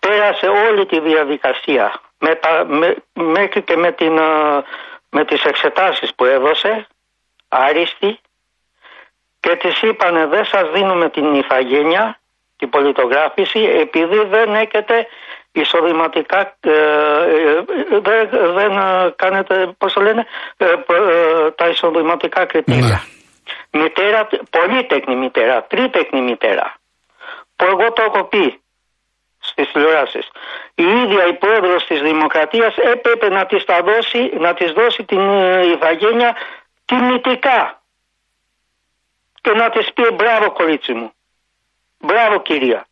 Πέρασε 0.00 0.46
όλη 0.46 0.86
τη 0.86 1.00
διαδικασία, 1.00 2.00
με 2.18 2.34
τα, 2.34 2.64
με, 2.64 2.96
μέχρι 3.12 3.62
και 3.62 3.76
με, 3.76 3.92
την, 3.92 4.18
α, 4.18 4.62
με 5.10 5.24
τις 5.24 5.42
εξετάσεις 5.44 6.14
που 6.14 6.24
έδωσε, 6.24 6.86
άριστη, 7.48 8.18
και 9.40 9.56
της 9.56 9.82
είπανε 9.82 10.26
δεν 10.26 10.44
σας 10.44 10.70
δίνουμε 10.70 11.10
την 11.10 11.34
ηθαγένεια, 11.34 12.20
την 12.56 12.70
πολιτογράφηση, 12.70 13.58
επειδή 13.60 14.24
δεν 14.24 14.54
έχετε 14.54 15.06
εισοδηματικά, 15.54 16.56
ε, 16.60 16.70
ε, 16.70 17.64
δεν, 18.00 18.28
δεν 18.54 18.70
ε, 18.78 19.12
κάνετε, 19.16 19.74
πώς 19.78 19.92
το 19.92 20.00
λένε, 20.00 20.26
ε, 20.56 20.66
προ- 20.86 21.08
ε, 21.08 21.50
τα 21.50 21.68
εισοδηματικά 21.68 22.44
κριτήρια. 22.44 23.02
Μητέρα, 23.70 24.28
πολύτεκνη 24.50 25.16
μητέρα, 25.16 25.62
τρίτεκνη 25.62 26.20
μητέρα, 26.20 26.74
που 27.56 27.64
εγώ 27.64 27.92
το 27.92 28.02
έχω 28.02 28.24
πει 28.24 28.60
στις 29.38 29.72
τηλεοράσεις. 29.72 30.28
Η 30.74 30.82
ίδια 30.82 31.26
η 31.26 31.34
πρόεδρος 31.34 31.86
της 31.86 32.00
Δημοκρατίας 32.00 32.76
έπρεπε 32.76 33.28
να 33.28 33.46
της, 33.46 33.64
τα 33.64 33.80
δώσει, 33.82 34.30
να 34.38 34.54
της 34.54 34.72
δώσει 34.72 35.04
την 35.04 35.18
ε, 35.18 35.66
ηθαγένεια 35.66 36.36
τιμητικά 36.84 37.82
και 39.40 39.50
να 39.50 39.70
της 39.70 39.92
πει 39.92 40.02
μπράβο 40.14 40.52
κορίτσι 40.52 40.92
μου. 40.92 41.12
Μπράβο 41.98 42.42
κυρία. 42.42 42.86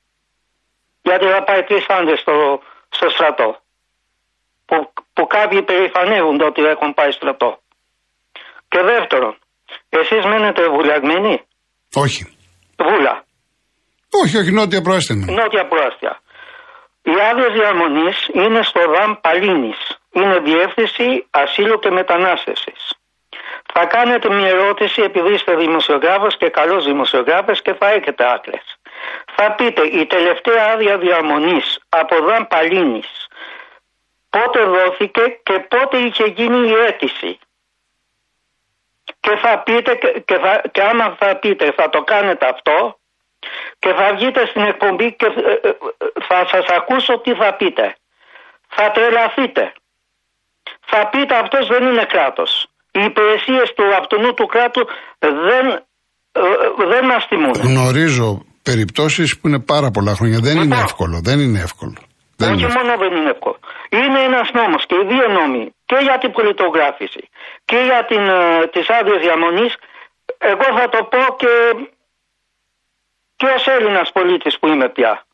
Γιατί 1.02 1.26
θα 1.26 1.44
πάει 1.44 1.62
τρεις 1.62 1.86
άντρες 1.88 2.20
στο, 2.20 2.34
στο 2.88 3.08
στρατό. 3.08 3.48
Που, 4.64 4.92
που 5.12 5.26
κάποιοι 5.26 5.62
περηφανεύονται 5.62 6.44
ότι 6.44 6.62
έχουν 6.62 6.94
πάει 6.94 7.10
στρατό. 7.10 7.50
Και 8.68 8.80
δεύτερον, 8.82 9.34
εσείς 9.88 10.24
μένετε 10.24 10.68
βουλιαγμένοι; 10.68 11.34
Όχι. 11.94 12.22
Βούλα. 12.84 13.24
Όχι, 14.22 14.36
όχι, 14.40 14.50
νότια 14.52 14.82
προάστινα. 14.82 15.32
Νότια 15.32 15.64
προάστια. 15.68 16.20
Οι 17.02 17.14
άδειε 17.30 17.48
διαμονής 17.58 18.18
είναι 18.32 18.62
στο 18.62 18.80
ΔΑΜ 18.94 19.12
Παλίνης. 19.20 19.80
Είναι 20.12 20.38
διεύθυνση 20.38 21.26
ασύλου 21.30 21.78
και 21.78 21.90
μετανάστευσης. 21.90 22.80
Θα 23.72 23.82
κάνετε 23.94 24.26
μια 24.34 24.48
ερώτηση 24.48 25.02
επειδή 25.02 25.32
είστε 25.34 25.54
δημοσιογράφος 25.56 26.36
και 26.36 26.48
καλός 26.48 26.84
δημοσιογράφος 26.84 27.62
και 27.62 27.74
θα 27.74 27.86
έχετε 27.96 28.22
άκρε. 28.34 28.58
Θα 29.34 29.52
πείτε 29.52 29.82
η 29.82 30.06
τελευταία 30.06 30.72
άδεια 30.72 30.98
διαμονής 30.98 31.78
από 31.88 32.16
ΔΑΜ 32.24 32.44
Παλίνης 32.46 33.26
πότε 34.32 34.64
δόθηκε 34.64 35.24
και 35.42 35.58
πότε 35.58 35.96
είχε 35.98 36.24
γίνει 36.24 36.68
η 36.68 36.72
αίτηση; 36.72 37.38
Και 39.20 39.36
θα 39.36 39.58
πείτε 39.58 39.94
και, 39.94 40.22
και, 40.24 40.38
θα, 40.38 40.62
και 40.72 40.82
άμα 40.82 41.16
θα 41.18 41.36
πείτε 41.36 41.72
θα 41.76 41.88
το 41.88 42.02
κάνετε 42.02 42.46
αυτό 42.46 42.98
και 43.78 43.92
θα 43.92 44.14
βγείτε 44.14 44.46
στην 44.46 44.62
εκπομπή 44.62 45.12
και 45.12 45.26
ε, 45.26 45.68
ε, 45.68 45.72
θα 46.28 46.46
σας 46.46 46.66
ακούσω 46.66 47.18
τι 47.18 47.34
θα 47.34 47.54
πείτε. 47.54 47.96
Θα 48.68 48.90
τρελαθείτε. 48.90 49.72
Θα 50.80 51.08
πείτε 51.08 51.34
αυτός 51.36 51.66
δεν 51.66 51.82
είναι 51.86 52.04
κράτος. 52.04 52.66
Οι 52.90 53.04
υπηρεσίες 53.04 53.72
του 53.72 53.84
αυτού 53.94 54.34
του 54.34 54.46
κράτου 54.46 54.86
δεν, 55.18 55.66
ε, 56.32 56.40
δεν 56.86 57.04
μας 57.04 57.26
τιμούν. 57.28 57.52
Γνωρίζω 57.52 58.51
περιπτώσεις 58.62 59.38
που 59.38 59.48
είναι 59.48 59.60
πάρα 59.60 59.90
πολλά 59.90 60.14
χρόνια. 60.14 60.38
Δεν 60.46 60.54
είναι 60.56 60.62
Λοιπόν. 60.64 60.78
εύκολο. 60.78 61.20
Δεν 61.28 61.38
είναι 61.40 61.60
εύκολο. 61.68 61.98
Δεν 62.36 62.48
Όχι 62.50 62.58
είναι 62.58 62.66
εύκολο. 62.66 62.84
μόνο 62.84 62.98
δεν 63.02 63.12
είναι 63.16 63.30
εύκολο. 63.30 63.58
Είναι 63.88 64.20
ένας 64.28 64.50
νόμος 64.52 64.82
και 64.86 64.94
οι 64.94 65.04
δύο 65.12 65.26
νόμοι 65.38 65.74
και 65.84 65.98
για 66.06 66.18
την 66.18 66.30
πολιτογράφηση 66.32 67.22
και 67.64 67.76
για 67.88 68.04
την, 68.10 68.22
ε, 68.28 68.66
τις 68.72 68.86
άδειες 68.90 69.20
διαμονής 69.26 69.72
εγώ 70.38 70.78
θα 70.78 70.88
το 70.88 71.04
πω 71.04 71.36
και, 71.36 71.52
και 73.36 73.46
ως 73.46 73.66
Έλληνας 73.66 74.12
πολίτης 74.12 74.58
που 74.58 74.66
είμαι 74.66 74.88
πια. 74.88 75.24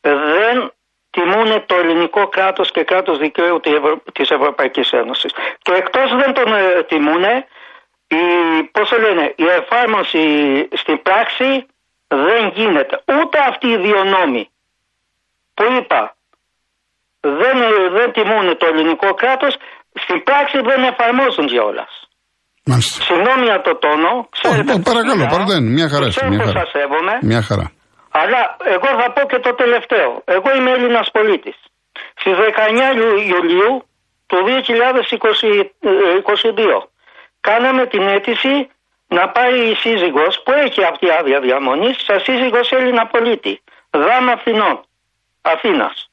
Δεν 0.00 0.72
τιμούν 1.10 1.66
το 1.66 1.76
ελληνικό 1.76 2.28
κράτος 2.28 2.70
και 2.70 2.84
κράτος 2.84 3.18
δικαίου 3.18 3.60
της 3.60 3.72
Ευρω... 3.72 4.02
της 4.12 4.30
Ευρωπαϊκής 4.30 4.90
Ένωσης. 4.92 5.32
Και 5.62 5.72
εκτός 5.72 6.16
δεν 6.16 6.32
τον 6.34 6.52
ε, 6.52 6.82
τιμούν, 6.82 7.24
η, 8.08 8.22
πώς 8.72 8.88
το 8.88 8.98
λένε, 8.98 9.32
η 9.36 9.44
εφάρμοση 9.44 10.22
στην 10.72 11.02
πράξη 11.02 11.66
δεν 12.08 12.42
γίνεται. 12.54 12.94
Ούτε 13.18 13.38
αυτοί 13.50 13.66
οι 13.68 13.76
δύο 13.76 14.04
νόμοι 14.04 14.50
που 15.54 15.64
είπα 15.78 16.16
δεν, 17.20 17.56
δεν 17.96 18.12
τιμούν 18.12 18.56
το 18.58 18.66
ελληνικό 18.66 19.14
κράτος, 19.14 19.54
στην 20.02 20.22
πράξη 20.22 20.58
δεν 20.68 20.80
εφαρμόζουν 20.90 21.46
κιόλας. 21.46 21.92
Μάλιστα. 22.70 23.02
Συγγνώμη 23.04 23.44
για 23.50 23.60
το 23.66 23.72
τόνο, 23.84 24.10
ξέρετε. 24.36 24.70
Όχι, 24.72 24.80
πώς 24.82 24.92
παρακαλώ, 24.92 25.14
μιλάω, 25.16 25.34
παραδένει. 25.36 25.68
Μια 25.78 25.88
χαρά 25.92 26.06
είσαι, 26.06 26.18
Ξέρω 26.20 26.30
μια 26.32 26.38
πως 26.42 26.48
χαρά. 26.52 26.60
σας 26.60 26.68
σέβομαι, 26.76 27.14
Μια 27.30 27.42
χαρά. 27.48 27.66
αλλά 28.20 28.40
εγώ 28.74 28.88
θα 29.00 29.06
πω 29.14 29.20
και 29.30 29.38
το 29.46 29.52
τελευταίο. 29.62 30.10
Εγώ 30.36 30.48
είμαι 30.56 30.70
Έλληνας 30.76 31.06
πολίτης. 31.16 31.56
Στις 32.20 32.34
19 32.36 32.86
Ιου- 33.00 33.22
Ιουλίου 33.32 33.72
του 34.30 34.38
2022 34.48 36.78
κάναμε 37.40 37.86
την 37.86 38.02
αίτηση 38.08 38.68
να 39.08 39.28
πάρει 39.28 39.70
η 39.70 39.74
σύζυγος 39.74 40.42
που 40.42 40.52
έχει 40.52 40.84
αυτή 40.84 41.06
η 41.06 41.10
άδεια 41.10 41.40
διαμονής 41.40 41.96
σαν 42.04 42.20
σύζυγος 42.20 42.72
Έλληνα 42.72 43.06
πολίτη. 43.06 43.62
Δάμα 43.90 44.32
Αθηνών. 44.32 44.80
Αθήνας. 45.42 46.10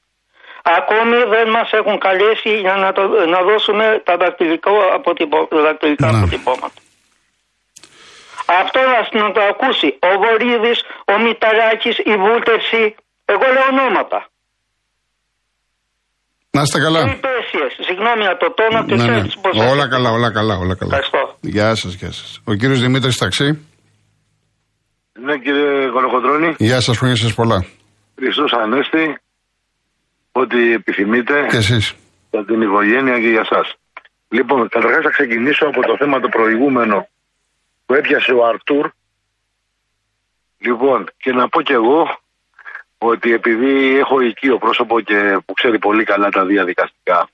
Ακόμη 0.63 1.23
δεν 1.23 1.49
μας 1.49 1.71
έχουν 1.71 1.97
καλέσει 1.99 2.59
για 2.59 2.75
να, 2.75 2.91
το, 2.93 3.25
να 3.25 3.41
δώσουμε 3.41 4.01
τα 4.05 4.17
δακτυλικό 4.17 4.71
αποτυπω, 4.93 5.47
δακτυλικά 5.51 6.11
Ναι. 6.11 6.17
αποτυπώματα. 6.17 6.81
Αυτό 8.45 8.79
να, 8.79 9.21
να 9.23 9.31
το 9.31 9.41
ακούσει 9.41 9.99
ο 9.99 10.07
Βορύδης, 10.17 10.83
ο 11.05 11.17
Μηταράκης, 11.17 11.97
η 11.97 12.15
Βούλτευση, 12.17 12.95
εγώ 13.25 13.43
λέω 13.53 13.63
ονόματα. 13.71 14.27
Να 16.55 16.61
είστε 16.61 16.77
Οι 16.79 16.81
καλά. 16.85 16.99
υπηρεσίες, 16.99 17.71
συγγνώμη 17.87 18.21
για 18.27 18.37
το 18.41 18.47
τόνο 18.57 18.79
και 18.87 18.95
Ναι, 18.95 19.03
ναι. 19.03 19.09
ξέρεις 19.11 19.35
πώς... 19.41 19.53
Όλα 19.71 19.85
καλά, 19.93 20.09
όλα 20.17 20.29
καλά, 20.37 20.53
όλα 20.63 20.75
καλά. 20.75 20.91
Ευχαριστώ. 20.97 21.21
Γεια 21.41 21.75
σας, 21.75 21.93
γεια 21.93 22.11
σας. 22.11 22.41
Ο 22.49 22.53
κύριος 22.53 22.79
Δημήτρης 22.79 23.17
Ταξί. 23.17 23.47
Ναι 25.25 25.37
κύριε 25.43 25.87
Κολοκοντρώνη, 25.95 26.55
Γεια 26.57 26.79
σας, 26.81 26.97
χρόνια 26.97 27.15
σας 27.15 27.33
πολλά. 27.33 27.65
Χριστός 28.19 28.51
Ανέστη, 28.53 29.05
ό,τι 30.31 30.59
επιθυμείτε 30.73 31.33
Και 31.49 31.57
εσείς. 31.57 31.93
για 32.31 32.45
την 32.45 32.61
οικογένεια 32.61 33.19
και 33.19 33.27
για 33.35 33.45
σας. 33.53 33.67
Λοιπόν, 34.29 34.69
καταρχάς 34.69 35.03
θα 35.03 35.09
ξεκινήσω 35.17 35.65
από 35.65 35.81
το 35.89 35.93
θέμα 35.99 36.19
το 36.19 36.29
προηγούμενο 36.37 37.07
που 37.85 37.93
έπιασε 37.93 38.31
ο 38.39 38.45
Αρτούρ. 38.51 38.85
Λοιπόν, 40.57 40.99
και 41.17 41.31
να 41.31 41.47
πω 41.49 41.61
κι 41.61 41.71
εγώ 41.81 41.99
ότι 42.97 43.33
επειδή 43.33 43.97
έχω 43.97 44.19
οικείο 44.19 44.57
πρόσωπο 44.57 44.99
και 44.99 45.39
που 45.45 45.53
ξέρει 45.53 45.79
πολύ 45.79 46.03
καλά 46.03 46.29
τα 46.29 46.45
διαδικαστικά, 46.45 47.29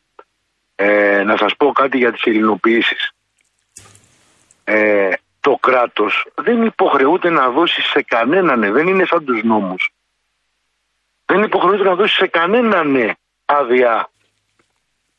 ε, 0.75 1.24
να 1.24 1.38
σας 1.38 1.56
πω 1.56 1.72
κάτι 1.72 1.98
για 1.98 2.12
τις 2.12 2.24
ελληνοποιήσεις. 2.24 3.12
Ε, 4.63 5.10
το 5.39 5.58
κράτος 5.62 6.27
δεν 6.36 6.65
υποχρεούται 6.65 7.30
να 7.30 7.50
δώσει 7.50 7.82
σε 7.82 8.01
κανέναν, 8.01 8.63
ε, 8.63 8.72
δεν 8.72 8.88
είναι 8.88 9.06
σαν 9.06 9.25
τους 9.25 9.44
νόμους. 9.44 9.91
Δεν 11.25 11.44
υποχρεούται 11.44 11.84
να 11.84 11.96
δώσει 11.96 12.15
σε 12.15 12.27
κανέναν 12.27 12.96
ε, 12.96 13.15
άδεια 13.46 14.10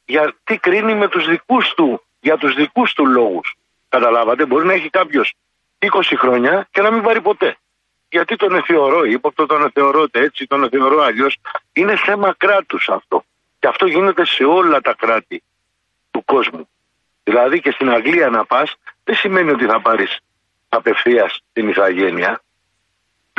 γιατί 0.04 0.58
κρίνει 0.58 0.94
με 0.94 1.08
τους 1.08 1.26
δικούς 1.26 1.74
του, 1.74 2.02
για 2.20 2.36
τους 2.36 2.54
δικούς 2.54 2.92
του 2.92 3.06
λόγους. 3.06 3.56
Καταλάβατε, 3.88 4.46
μπορεί 4.46 4.66
να 4.66 4.72
έχει 4.72 4.90
κάποιος 4.90 5.34
20 5.78 5.88
χρόνια 6.16 6.68
και 6.70 6.80
να 6.82 6.90
μην 6.90 7.02
πάρει 7.02 7.20
ποτέ. 7.20 7.56
Γιατί 8.12 8.36
τον 8.36 8.54
εθεωρώ 8.54 9.04
ύποπτο, 9.04 9.46
τον 9.46 9.64
εθεωρώ 9.64 10.06
έτσι, 10.10 10.46
τον 10.46 10.64
εθεωρώ 10.64 11.02
αλλιώς. 11.02 11.36
Είναι 11.72 11.96
θέμα 11.96 12.34
κράτους 12.36 12.88
αυτό. 12.88 13.24
Και 13.58 13.66
αυτό 13.66 13.86
γίνεται 13.86 14.24
σε 14.26 14.44
όλα 14.44 14.80
τα 14.80 14.94
κράτη 14.98 15.42
του 16.10 16.24
κόσμου. 16.24 16.68
Δηλαδή 17.24 17.60
και 17.60 17.70
στην 17.70 17.90
Αγγλία 17.90 18.28
να 18.28 18.44
πας, 18.44 18.74
δεν 19.04 19.14
σημαίνει 19.14 19.50
ότι 19.50 19.66
θα 19.66 19.80
πάρεις 19.80 20.18
απευθείας 20.68 21.40
την 21.52 21.68
ηθαγένεια 21.68 22.42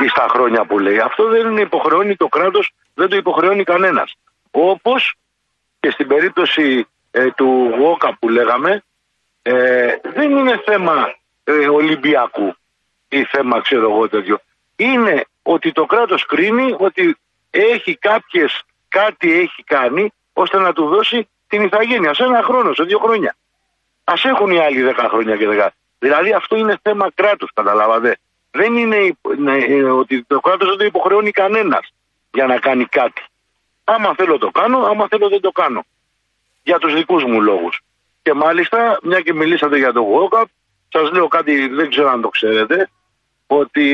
ή 0.01 0.07
στα 0.07 0.27
χρόνια 0.29 0.65
που 0.65 0.79
λέει. 0.79 0.99
Αυτό 0.99 1.27
δεν 1.27 1.51
είναι 1.51 1.61
υποχρεώνει 1.61 2.15
το 2.15 2.27
κράτος, 2.27 2.73
δεν 2.93 3.09
το 3.09 3.15
υποχρεώνει 3.15 3.63
κανένας. 3.63 4.15
Όπως 4.51 5.15
και 5.79 5.89
στην 5.91 6.07
περίπτωση 6.07 6.87
ε, 7.11 7.31
του 7.31 7.73
Γόκα 7.77 8.17
που 8.19 8.29
λέγαμε, 8.29 8.83
ε, 9.41 9.95
δεν 10.13 10.31
είναι 10.31 10.61
θέμα 10.65 11.15
ε, 11.43 11.67
Ολυμπιακού 11.67 12.55
ή 13.09 13.23
θέμα 13.23 13.61
ξέρω 13.61 13.91
εγώ 13.91 14.09
τέτοιο. 14.09 14.41
Είναι 14.75 15.25
ότι 15.43 15.71
το 15.71 15.85
κράτος 15.85 16.25
κρίνει 16.25 16.75
ότι 16.77 17.17
έχει 17.49 17.95
κάποιες, 17.95 18.61
κάτι 18.87 19.33
έχει 19.33 19.63
κάνει 19.63 20.13
ώστε 20.33 20.57
να 20.57 20.73
του 20.73 20.87
δώσει 20.87 21.27
την 21.47 21.61
ηθαγένεια 21.61 22.13
σε 22.13 22.23
ένα 22.23 22.43
χρόνο, 22.43 22.73
σε 22.73 22.83
δύο 22.83 22.99
χρόνια. 22.99 23.35
Α 24.03 24.13
έχουν 24.23 24.51
οι 24.51 24.59
άλλοι 24.59 24.81
δέκα 24.81 25.09
χρόνια 25.09 25.37
και 25.37 25.47
δέκα. 25.47 25.73
Δηλαδή 25.99 26.33
αυτό 26.33 26.55
είναι 26.55 26.79
θέμα 26.81 27.11
κράτους, 27.15 27.53
καταλάβατε. 27.53 28.17
Δεν 28.51 28.77
είναι 28.77 29.17
ναι, 29.37 29.57
ε, 29.57 29.83
ότι 29.83 30.23
το 30.23 30.39
κράτος 30.39 30.67
δεν 30.67 30.77
το 30.77 30.85
υποχρεώνει 30.85 31.31
κανένας 31.31 31.93
για 32.33 32.45
να 32.45 32.57
κάνει 32.57 32.85
κάτι. 32.85 33.21
Άμα 33.83 34.13
θέλω 34.15 34.37
το 34.37 34.51
κάνω, 34.51 34.85
άμα 34.85 35.07
θέλω 35.07 35.29
δεν 35.29 35.41
το 35.41 35.51
κάνω. 35.51 35.85
Για 36.63 36.77
τους 36.77 36.93
δικούς 36.93 37.23
μου 37.23 37.41
λόγους. 37.41 37.81
Και 38.21 38.33
μάλιστα, 38.33 38.99
μια 39.03 39.21
και 39.21 39.33
μιλήσατε 39.33 39.77
για 39.77 39.93
το 39.93 40.05
WOCAP, 40.13 40.45
σας 40.89 41.11
λέω 41.11 41.27
κάτι, 41.27 41.67
δεν 41.67 41.89
ξέρω 41.89 42.09
αν 42.09 42.21
το 42.21 42.29
ξέρετε, 42.29 42.89
ότι 43.47 43.88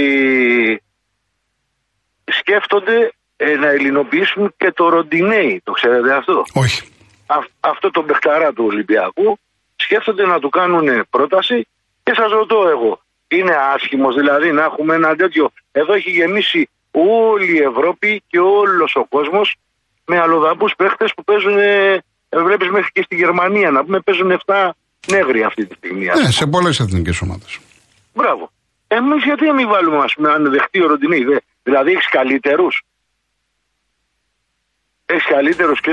σκέφτονται 2.26 3.14
ε, 3.38 3.56
να 3.56 3.68
ελληνοποιήσουν 3.68 4.54
και 4.58 4.72
το 4.72 4.90
Ροντινέι. 4.90 5.62
Το 5.64 5.72
ξέρετε 5.72 6.14
αυτό; 6.14 6.44
Όχι. 6.54 6.82
αυτό 7.60 7.92
το 7.92 8.04
μπεχταρά 8.04 8.54
του 8.54 8.66
Ολυμπιακού 8.66 9.40
σκέφτονται 9.76 10.26
να 10.26 10.40
του 10.40 10.50
κάνουν 10.50 11.08
πρόταση 11.10 11.68
και 12.04 12.12
σας 12.16 12.32
ρωτώ 12.32 12.68
εγώ, 12.70 13.02
είναι 13.28 13.56
άσχημος 13.76 14.16
δηλαδή 14.16 14.52
να 14.52 14.64
έχουμε 14.64 14.96
ένα 14.96 15.16
τέτοιο; 15.16 15.52
Εδώ 15.72 15.94
έχει 15.94 16.10
γεμίσει 16.10 16.70
όλη 16.92 17.56
η 17.56 17.62
Ευρώπη 17.62 18.24
και 18.28 18.40
όλος 18.40 18.96
ο 18.96 19.06
κόσμος 19.10 19.56
με 20.06 20.20
αλλοδαπούς 20.20 20.74
παίχτες 20.78 21.14
που 21.16 21.24
παίζουν. 21.24 21.58
Βλέπεις 22.46 22.70
μέχρι 22.70 22.90
και 22.92 23.02
στη 23.02 23.16
Γερμανία 23.16 23.72
να 23.72 23.84
πούμε 23.84 24.00
παίζουν 24.00 24.40
7 24.46 24.70
νέγροι 25.08 25.44
αυτή 25.44 25.66
τη 25.66 25.76
στιγμή. 25.76 26.06
Ναι, 26.06 26.32
σε 26.32 26.46
πολλές 26.46 26.80
εθνικές 26.80 27.22
ομάδες. 27.22 27.60
Μπράβο. 28.14 28.52
Εμεί 28.92 29.18
γιατί 29.18 29.46
να 29.46 29.54
μην 29.54 29.68
βάλουμε, 29.68 29.98
ας 29.98 30.14
πούμε, 30.14 30.32
αν 30.32 30.50
δεχτεί 30.52 30.84
ο 30.84 30.88
Ροντινή, 30.88 31.26
δηλαδή 31.64 31.92
έχεις 31.92 32.10
καλύτερους. 32.10 32.84
Έχεις 35.06 35.26
καλύτερους 35.26 35.80
και 35.80 35.92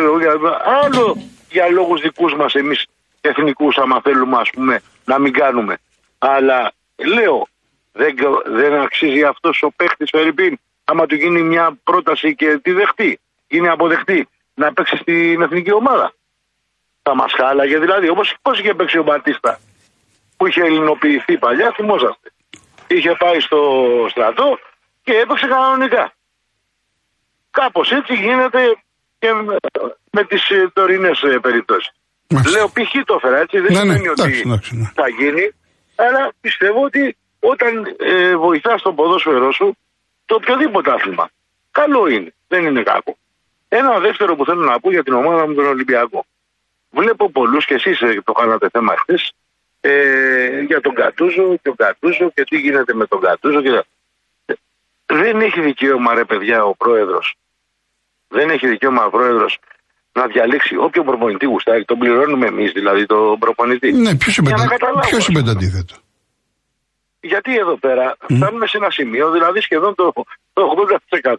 άλλο 0.64 1.16
για 1.50 1.70
λόγους 1.70 2.00
δικούς 2.00 2.34
μας 2.34 2.54
εμείς 2.54 2.86
εθνικούς, 3.20 3.78
άμα 3.78 4.00
θέλουμε, 4.00 4.36
ας 4.36 4.50
πούμε, 4.50 4.80
να 5.04 5.18
μην 5.18 5.32
κάνουμε. 5.32 5.76
Αλλά 6.18 6.72
λέω, 6.96 7.48
δεν, 7.92 8.14
δεν 8.46 8.74
αξίζει 8.74 9.22
αυτός 9.22 9.62
ο 9.62 9.70
παίχτης 9.76 10.10
Φερρυπίν, 10.10 10.58
άμα 10.84 11.06
του 11.06 11.14
γίνει 11.14 11.42
μια 11.42 11.78
πρόταση 11.84 12.34
και 12.34 12.58
τη 12.62 12.72
δεχτεί, 12.72 13.20
γίνει 13.48 13.68
αποδεχτή, 13.68 14.28
να 14.54 14.72
παίξει 14.72 14.96
στην 14.96 15.42
εθνική 15.42 15.72
ομάδα. 15.72 16.12
Θα 17.02 17.14
μα 17.14 17.28
χάλαγε 17.28 17.78
δηλαδή, 17.78 18.08
όπως 18.08 18.36
πώς 18.42 18.58
είχε 18.58 18.74
παίξει 18.74 18.98
ο 18.98 19.02
Μπατίστα, 19.02 19.60
που 20.36 20.46
είχε 20.46 20.62
ελληνοποιηθεί 20.62 21.38
παλιά, 21.38 21.72
θυμόσαστε. 21.76 22.30
Είχε 22.86 23.16
πάει 23.18 23.40
στο 23.40 23.60
στρατό 24.10 24.58
και 25.02 25.12
έπαιξε 25.12 25.46
κανονικά. 25.46 26.12
Κάπως 27.50 27.92
έτσι 27.92 28.14
γίνεται 28.14 28.76
και 29.18 29.28
με 30.10 30.24
τις 30.24 30.42
τωρινές 30.72 31.24
περιπτώσεις. 31.40 31.92
Λέω 32.28 32.68
π.χ. 32.68 33.04
το 33.04 33.14
έφερα 33.14 33.38
έτσι, 33.38 33.58
δεν 33.60 33.72
ναι, 33.72 33.84
ναι 33.84 33.98
σημαίνει 33.98 34.08
ότι 34.08 34.46
ναι. 34.76 34.90
θα 34.94 35.08
γίνει, 35.08 35.54
αλλά 35.94 36.32
πιστεύω 36.40 36.82
ότι 36.82 37.16
όταν 37.40 37.96
ε, 37.98 38.36
βοηθάς 38.36 38.82
τον 38.82 38.94
ποδόσφαιρό 38.94 39.52
σου, 39.52 39.76
το 40.26 40.34
οποιοδήποτε 40.34 40.92
άθλημα, 40.92 41.30
καλό 41.70 42.06
είναι, 42.06 42.34
δεν 42.48 42.64
είναι 42.64 42.82
κακό. 42.82 43.16
Ένα 43.68 43.98
δεύτερο 43.98 44.36
που 44.36 44.44
θέλω 44.44 44.64
να 44.64 44.80
πω 44.80 44.90
για 44.90 45.02
την 45.02 45.12
ομάδα 45.12 45.46
μου 45.46 45.54
τον 45.54 45.66
Ολυμπιακό. 45.66 46.26
Βλέπω 46.90 47.30
πολλούς 47.30 47.64
και 47.66 47.74
εσείς 47.74 48.00
ε, 48.00 48.22
το 48.24 48.32
κάνατε 48.32 48.68
θέμα 48.72 48.94
χθες 48.96 49.32
ε, 49.88 50.60
για 50.70 50.80
τον 50.80 50.94
Κατούζο 50.94 51.44
και 51.62 51.68
τον 51.70 51.76
Κατούζο 51.76 52.30
και 52.34 52.44
τι 52.48 52.56
γίνεται 52.64 52.94
με 52.94 53.06
τον 53.06 53.20
Κατούζο. 53.20 53.60
Και... 53.62 53.70
Δεν 55.06 55.40
έχει 55.40 55.60
δικαίωμα 55.60 56.14
ρε 56.14 56.24
παιδιά 56.24 56.64
ο 56.64 56.74
πρόεδρος. 56.76 57.34
Δεν 58.28 58.50
έχει 58.50 58.66
δικαίωμα 58.68 59.04
ο 59.04 59.10
πρόεδρος 59.10 59.58
να 60.18 60.26
διαλέξει 60.32 60.74
όποιο 60.86 61.02
προπονητή 61.08 61.46
γουστάρει. 61.46 61.84
Τον 61.84 61.98
πληρώνουμε 61.98 62.46
εμείς 62.46 62.70
δηλαδή 62.78 63.06
τον 63.06 63.38
προπονητή. 63.38 63.92
Ναι, 63.92 64.16
ποιος 64.16 64.36
είπε 64.36 65.40
το 65.42 65.50
αντίθετο; 65.50 65.94
Γιατί 67.20 67.50
εδώ 67.64 67.76
πέρα 67.84 68.16
mm. 68.16 68.34
φτάνουμε 68.36 68.66
σε 68.66 68.76
ένα 68.80 68.90
σημείο, 68.90 69.30
δηλαδή 69.30 69.60
σχεδόν 69.60 69.94
το, 69.94 70.12
το 70.52 70.62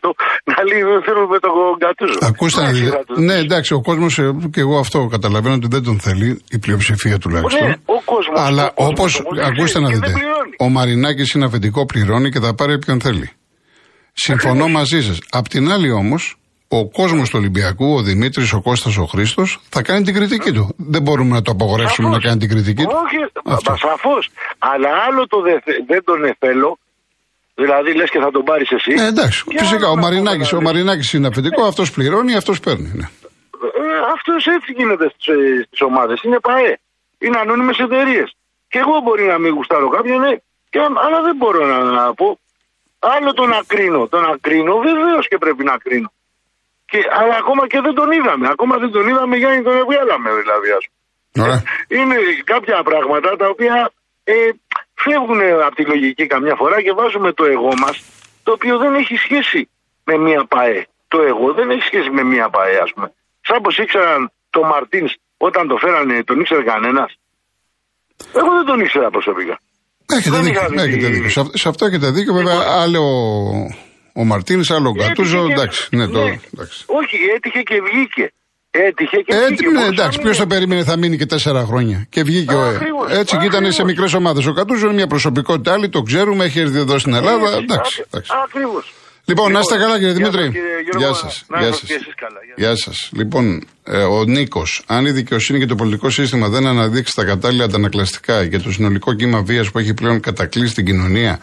80% 0.04 0.10
να 0.44 0.64
λέει 0.70 0.82
δεν 0.92 1.02
θέλουμε 1.08 1.40
τον 1.40 1.52
Γκατούζο. 1.78 2.18
Ακούστε 2.22 2.62
να 2.62 2.72
δείτε. 2.72 3.04
Ναι, 3.28 3.36
εντάξει, 3.46 3.74
ο 3.74 3.82
κόσμος 3.82 4.20
ε, 4.20 4.36
και 4.54 4.62
εγώ 4.66 4.80
αυτό 4.80 5.08
καταλαβαίνω 5.16 5.56
ότι 5.56 5.68
δεν 5.76 5.84
τον 5.84 6.00
θέλει, 6.00 6.42
η 6.50 6.60
πλειοψηφία 6.60 7.18
τουλάχιστον. 7.18 7.68
Ναι, 7.68 7.76
ο 8.08 8.14
κόσμος, 8.14 8.40
Αλλά 8.48 8.72
όπω, 8.76 9.06
ακούστε 9.50 9.80
να 9.80 9.90
δείτε, 9.90 10.14
ο 10.60 10.70
Μαρινάκης 10.70 11.34
είναι 11.34 11.46
αφεντικό, 11.46 11.86
πληρώνει 11.86 12.30
και 12.30 12.40
θα 12.40 12.56
πάρει 12.56 12.74
όποιον 12.74 13.02
θέλει. 13.02 13.32
Συμφωνώ 14.14 14.68
μαζί 14.68 15.02
σας. 15.04 15.20
Απ' 15.30 15.48
την 15.48 15.72
άλλη 15.72 15.92
όμως, 15.92 16.38
ο 16.68 16.90
κόσμος 16.90 17.30
του 17.30 17.38
Ολυμπιακού, 17.42 17.96
ο 17.96 18.02
Δημήτρης, 18.02 18.54
ο 18.54 18.62
Κώστας, 18.62 18.98
ο 18.98 19.06
Χρήστος, 19.06 19.60
θα 19.70 19.82
κάνει 19.82 20.04
την 20.04 20.14
κριτική 20.14 20.52
του. 20.52 20.76
Δεν 20.78 21.02
μπορούμε 21.02 21.34
να 21.34 21.42
το 21.42 21.52
απογορεύσουμε 21.52 22.10
να 22.10 22.20
κάνει 22.20 22.38
την 22.38 22.50
κριτική 22.50 22.84
του. 22.84 22.96
Όχι, 23.04 23.18
σαφώς. 23.64 24.30
Αλλά 24.60 24.90
άλλο 25.08 25.28
το 25.28 25.42
δε, 25.42 25.54
δεν 25.88 26.04
τον 26.04 26.36
θέλω. 26.40 26.78
Δηλαδή 27.56 27.96
λες 27.96 28.10
και 28.10 28.20
θα 28.20 28.32
τον 28.32 28.44
πάρεις 28.44 28.70
εσύ. 28.72 28.94
Ε, 28.98 29.08
εντάξει. 29.08 29.44
Φυσικά 29.58 29.88
ο 29.90 29.96
Μαρινάκη 29.96 30.38
δηλαδή. 30.38 30.56
ο 30.56 30.62
Μαρινάκης 30.62 31.14
είναι 31.14 31.28
αφεντικό, 31.28 31.64
αυτός 31.64 31.92
πληρώνει, 31.92 32.36
αυτός 32.36 32.60
παίρνει. 32.60 32.92
Ναι. 32.96 33.08
Ε, 33.80 33.98
αυτός 34.16 34.46
έτσι 34.56 34.70
γίνεται 34.78 35.08
στις 35.18 35.82
ομάδες. 35.82 36.22
Είναι 36.24 36.40
ΠαΕ. 36.40 36.80
Είναι 37.18 37.40
ανώνυμες 37.40 37.78
εταιρείες. 37.80 38.36
Και 38.68 38.80
εγώ 38.80 39.00
μπορεί 39.04 39.26
να 39.26 39.38
μην 39.38 39.54
γουστάρω 39.54 39.90
κάποιον, 39.90 40.20
ναι, 40.20 40.36
και, 40.70 40.80
αλλά 40.80 41.22
δεν 41.22 41.36
μπορώ 41.36 41.66
να, 41.66 41.80
να 41.84 42.14
πω. 42.14 42.40
Άλλο 43.00 43.34
το 43.34 43.46
να 43.46 43.60
κρίνω. 43.68 44.08
Το 44.08 44.20
να 44.20 44.38
κρίνω, 44.42 44.78
βεβαίως 44.78 45.28
και 45.28 45.38
πρέπει 45.38 45.64
να 45.64 45.78
κρίνω. 45.78 46.12
Και, 46.86 46.98
αλλά 47.20 47.36
ακόμα 47.36 47.68
και 47.68 47.80
δεν 47.82 47.94
τον 47.94 48.12
είδαμε. 48.12 48.48
Ακόμα 48.48 48.78
δεν 48.78 48.92
τον 48.92 49.08
είδαμε 49.08 49.36
για 49.38 49.50
να 49.50 49.64
τον 49.64 49.86
βγάλαμε 49.86 50.30
δηλαδή. 50.42 50.70
Ας 50.72 50.86
πούμε. 51.32 51.64
Είναι 51.88 52.16
κάποια 52.44 52.84
πράγματα 52.84 53.36
τα 53.36 53.48
οποία 53.48 53.92
ε, 54.24 54.34
φεύγουν 54.94 55.42
από 55.66 55.76
τη 55.76 55.84
λογική 55.86 56.28
καμιά 56.28 56.56
φορά 56.56 56.82
και 56.82 56.92
βάζουμε 56.92 57.32
το 57.34 57.46
εγώ 57.46 57.74
μας, 57.78 58.04
το 58.44 58.52
οποίο 58.52 58.78
δεν 58.78 58.96
έχει 58.96 59.16
σχέση 59.16 59.70
με 60.04 60.18
μία 60.18 60.46
ΠαΕ. 60.46 60.88
Το 61.08 61.22
εγώ 61.22 61.54
δεν 61.54 61.70
έχει 61.70 61.82
σχέση 61.82 62.10
με 62.10 62.24
μία 62.24 62.50
ΠαΕ, 62.50 62.78
ας 62.78 62.94
πούμε. 62.94 63.14
Σαν 63.42 63.62
πως 63.62 63.78
ήξεραν 63.78 64.32
το 64.50 64.64
Μαρτίνς 64.64 65.14
όταν 65.38 65.68
το 65.68 65.78
φέρανε, 65.78 66.24
τον 66.24 66.40
ήξερε 66.40 66.64
κανένας; 66.64 67.10
Εγώ 68.34 68.50
δεν 68.58 68.66
τον 68.66 68.80
ήξερα 68.80 69.10
προσωπικά. 69.10 69.60
Έχετε 70.06 70.40
δίκιο. 70.40 70.62
Έχετε 70.74 71.08
δίκιο. 71.08 71.30
Σε 71.54 71.70
αυτό 71.70 71.86
έχετε 71.86 72.10
δίκιο. 72.12 72.34
Βέβαια, 72.34 72.56
άλλο 72.84 73.02
ο 74.14 74.24
Μαρτίνης, 74.24 74.72
άλλο 74.72 74.90
ο 74.90 74.92
Γκατούζο. 74.92 75.48
Εντάξει, 75.52 75.88
ναι, 75.92 76.08
το, 76.08 76.24
ναι. 76.24 76.40
εντάξει. 76.54 76.84
Όχι, 76.86 77.18
έτυχε 77.36 77.62
και 77.62 77.82
βγήκε. 77.82 78.32
Έτυχε 78.72 79.18
και 79.18 79.34
βγήκε. 79.48 79.68
Ναι, 79.68 79.86
εντάξει, 79.86 80.22
ποιος 80.22 80.38
θα 80.38 80.48
περίμενε 80.48 80.84
θα 80.84 80.98
μείνει 80.98 81.18
και 81.18 81.26
τέσσερα 81.26 81.66
χρόνια. 81.66 82.08
Και 82.10 82.24
βγήκε 82.24 82.54
ο 82.54 82.66
ΕΕ. 82.66 82.80
Έτσι 83.20 83.38
και 83.38 83.46
ήταν 83.46 83.72
σε 83.72 83.84
μικρές 83.84 84.14
ομάδες. 84.14 84.46
Ο 84.46 84.54
Κατούζο 84.54 84.86
είναι 84.86 84.96
μια 84.96 85.08
προσωπικότητα 85.08 85.74
άλλη, 85.74 85.90
το 85.90 86.02
ξέρουμε, 86.02 86.46
έχει 86.46 86.60
έρθει 86.60 86.78
εδώ 86.78 87.00
στην 87.00 87.14
Ελλάδα. 87.14 87.56
Εντάξει. 87.56 88.04
Ακριβώς. 88.44 88.94
Λοιπόν, 89.30 89.52
να 89.52 89.60
είστε 89.60 89.74
λοιπόν, 89.74 89.88
καλά 89.88 90.00
κύριε 90.00 90.14
Δημήτρη. 90.14 90.62
Γεια 90.98 91.14
σας. 91.14 91.46
Γεια 91.60 91.72
σας. 91.72 91.90
Γεια 92.56 92.76
σας. 92.76 93.10
Λοιπόν, 93.14 93.64
ε, 93.84 93.98
ο 93.98 94.24
Νίκος, 94.24 94.84
αν 94.86 95.06
η 95.06 95.12
δικαιοσύνη 95.12 95.60
και 95.60 95.66
το 95.66 95.76
πολιτικό 95.76 96.10
σύστημα 96.10 96.50
δεν 96.50 96.68
αναδείξει 96.68 97.16
τα 97.16 97.24
κατάλληλα 97.24 97.64
αντανακλαστικά 97.64 98.44
για 98.44 98.62
το 98.62 98.72
συνολικό 98.72 99.14
κύμα 99.14 99.42
βίας 99.42 99.72
που 99.72 99.80
έχει 99.80 99.94
πλέον 99.94 100.20
κατακλείσει 100.20 100.74
την 100.74 100.86
κοινωνία, 100.86 101.40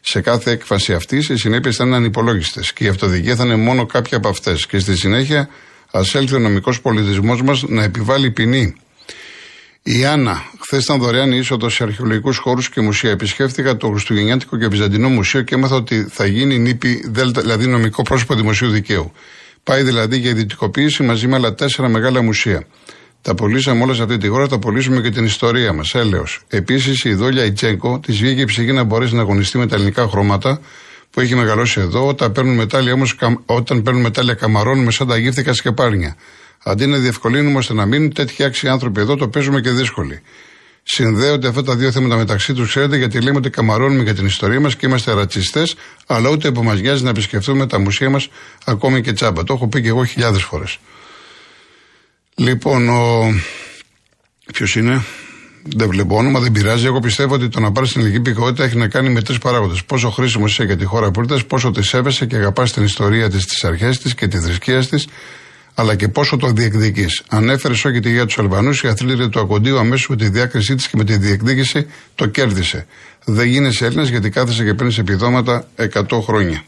σε 0.00 0.20
κάθε 0.20 0.50
έκφαση 0.50 0.92
αυτής, 0.92 1.28
οι 1.28 1.36
συνέπειες 1.36 1.76
θα 1.76 1.84
είναι 1.84 1.96
ανυπολόγιστες 1.96 2.72
και 2.72 2.84
η 2.84 2.88
αυτοδικία 2.88 3.36
θα 3.36 3.44
είναι 3.44 3.56
μόνο 3.56 3.86
κάποια 3.86 4.16
από 4.16 4.28
αυτές. 4.28 4.66
Και 4.66 4.78
στη 4.78 4.96
συνέχεια, 4.96 5.48
ας 5.90 6.14
έλθει 6.14 6.34
ο 6.34 6.38
νομικός 6.38 6.80
πολιτισμός 6.80 7.42
μας 7.42 7.62
να 7.62 7.82
επιβάλλει 7.82 8.30
ποινή. 8.30 8.76
Η 9.88 10.04
Άννα, 10.04 10.42
χθες 10.60 10.84
ήταν 10.84 10.98
δωρεάν 10.98 11.32
η 11.32 11.38
είσοδος 11.40 11.74
σε 11.74 11.82
αρχαιολογικούς 11.82 12.36
χώρους 12.36 12.68
και 12.68 12.80
μουσεία. 12.80 13.10
Επισκέφθηκα 13.10 13.76
το 13.76 13.88
Χριστουγεννιάτικο 13.88 14.58
και 14.58 14.66
Βυζαντινό 14.66 15.08
Μουσείο 15.08 15.42
και 15.42 15.54
έμαθα 15.54 15.76
ότι 15.76 16.06
θα 16.10 16.26
γίνει 16.26 16.58
νύπη 16.58 17.04
ΔΕΛΤΑ, 17.12 17.40
δηλαδή 17.40 17.66
νομικό 17.66 18.02
πρόσωπο 18.02 18.34
δημοσίου 18.34 18.70
δικαίου. 18.70 19.12
Πάει 19.62 19.82
δηλαδή 19.82 20.18
για 20.18 20.30
ιδιωτικοποίηση 20.30 21.02
μαζί 21.02 21.26
με 21.26 21.34
άλλα 21.34 21.54
τέσσερα 21.54 21.88
μεγάλα 21.88 22.22
μουσεία. 22.22 22.66
Τα 23.22 23.34
πουλήσαμε 23.34 23.82
όλα 23.82 23.94
σε 23.94 24.02
αυτή 24.02 24.16
τη 24.18 24.28
χώρα, 24.28 24.48
τα 24.48 24.58
πουλήσουμε 24.58 25.00
και 25.00 25.10
την 25.10 25.24
ιστορία 25.24 25.72
μας. 25.72 25.94
Έλεω. 25.94 26.24
Επίσης, 26.48 27.04
η 27.04 27.14
Δόλια 27.14 27.44
Ιτσέγκο 27.44 28.00
της 28.06 28.18
βγήκε 28.18 28.40
η 28.40 28.44
ψυχή 28.44 28.72
να 28.72 28.82
μπορέσει 28.82 29.14
να 29.14 29.20
αγωνιστεί 29.20 29.58
με 29.58 29.66
τα 29.66 29.74
ελληνικά 29.74 30.08
χρώματα 30.08 30.60
που 31.10 31.20
έχει 31.20 31.34
μεγαλώσει 31.34 31.80
εδώ. 31.80 32.06
Όταν 32.06 32.32
παίρνουν 32.32 32.54
μετάλλια 32.54 32.92
όμως, 32.92 33.18
όταν 33.46 33.82
παίρνουν 33.82 34.02
μετάλλια, 34.02 34.34
καμαρώνουμε 34.34 34.90
σαν 34.90 35.06
τα 35.06 35.16
γύφτικα 35.16 35.52
σκεπάρνια. 35.52 36.16
Αντί 36.68 36.86
να 36.86 36.98
διευκολύνουμε 36.98 37.58
ώστε 37.58 37.74
να 37.74 37.86
μείνουν 37.86 38.12
τέτοιοι 38.12 38.44
άξιοι 38.44 38.68
άνθρωποι 38.68 39.00
εδώ, 39.00 39.16
το 39.16 39.28
παίζουμε 39.28 39.60
και 39.60 39.70
δύσκολοι. 39.70 40.20
Συνδέονται 40.82 41.48
αυτά 41.48 41.62
τα 41.62 41.76
δύο 41.76 41.92
θέματα 41.92 42.16
μεταξύ 42.16 42.52
τους, 42.54 42.68
ξέρετε, 42.68 42.96
γιατί 42.96 43.20
λέμε 43.20 43.36
ότι 43.36 43.50
καμαρώνουμε 43.50 44.02
για 44.02 44.14
την 44.14 44.26
ιστορία 44.26 44.60
μας 44.60 44.76
και 44.76 44.86
είμαστε 44.86 45.12
ρατσιστές, 45.12 45.74
αλλά 46.06 46.30
ούτε 46.30 46.50
που 46.50 46.62
μας 46.62 46.80
νοιάζει 46.80 47.02
να 47.02 47.10
επισκεφτούμε 47.10 47.66
τα 47.66 47.78
μουσεία 47.78 48.10
μας 48.10 48.28
ακόμη 48.64 49.00
και 49.00 49.12
τσάμπα. 49.12 49.44
Το 49.44 49.52
έχω 49.52 49.68
πει 49.68 49.82
και 49.82 49.88
εγώ 49.88 50.04
χιλιάδες 50.04 50.42
φορές. 50.42 50.78
Λοιπόν, 52.34 52.88
ο. 52.88 53.34
Ποιος 54.52 54.76
είναι, 54.76 55.04
δεν 55.76 55.88
βλέπω 55.88 56.16
όνομα, 56.16 56.40
δεν 56.40 56.52
πειράζει. 56.52 56.86
Εγώ 56.86 57.00
πιστεύω 57.00 57.34
ότι 57.34 57.48
το 57.48 57.60
να 57.60 57.72
πάρεις 57.72 57.92
την 57.92 58.00
ελληνική 58.00 58.30
υπηκότητα 58.30 58.64
έχει 58.64 58.76
να 58.76 58.88
κάνει 58.88 59.08
με 59.08 59.22
τρεις 59.22 59.38
παράγοντες. 59.38 59.84
Πόσο 59.84 60.10
χρήσιμο 60.10 60.46
είσαι 60.46 60.64
για 60.64 60.76
τη 60.76 60.84
χώρα 60.84 61.10
που 61.10 61.20
ήρθες, 61.20 61.44
πόσο 61.44 61.70
τη 61.70 61.82
σέβεσαι 61.82 62.26
και 62.26 62.36
αγαπάς 62.36 62.72
την 62.72 62.84
ιστορία 62.84 63.30
της, 63.30 63.46
τις 63.46 63.64
αρχές 63.64 63.98
της 63.98 64.14
και 64.14 64.28
τη 64.28 64.38
θρησκείας 64.38 64.88
της, 64.88 65.06
αλλά 65.78 65.94
και 65.94 66.08
πόσο 66.08 66.36
το 66.36 66.50
διεκδικείς. 66.50 67.22
Ανέφερες 67.28 67.84
όχι 67.84 68.00
τη 68.00 68.10
γη 68.10 68.24
του 68.24 68.42
Αλβανούς, 68.42 68.82
η 68.82 68.88
αθλήτρια 68.88 69.28
του 69.28 69.40
Ακοντίου 69.40 69.78
αμέσως 69.78 70.08
με 70.08 70.16
τη 70.16 70.28
διάκρισή 70.28 70.74
της 70.74 70.88
και 70.88 70.96
με 70.96 71.04
τη 71.04 71.16
διεκδίκηση 71.16 71.86
το 72.14 72.26
κέρδισε. 72.26 72.86
Δεν 73.24 73.46
γίνεσαι 73.46 73.84
Έλληνας 73.84 74.08
γιατί 74.08 74.30
κάθεσαι 74.30 74.64
και 74.64 74.74
παίρνεις 74.74 74.98
επιδόματα 74.98 75.68
100 75.76 76.20
χρόνια. 76.22 76.62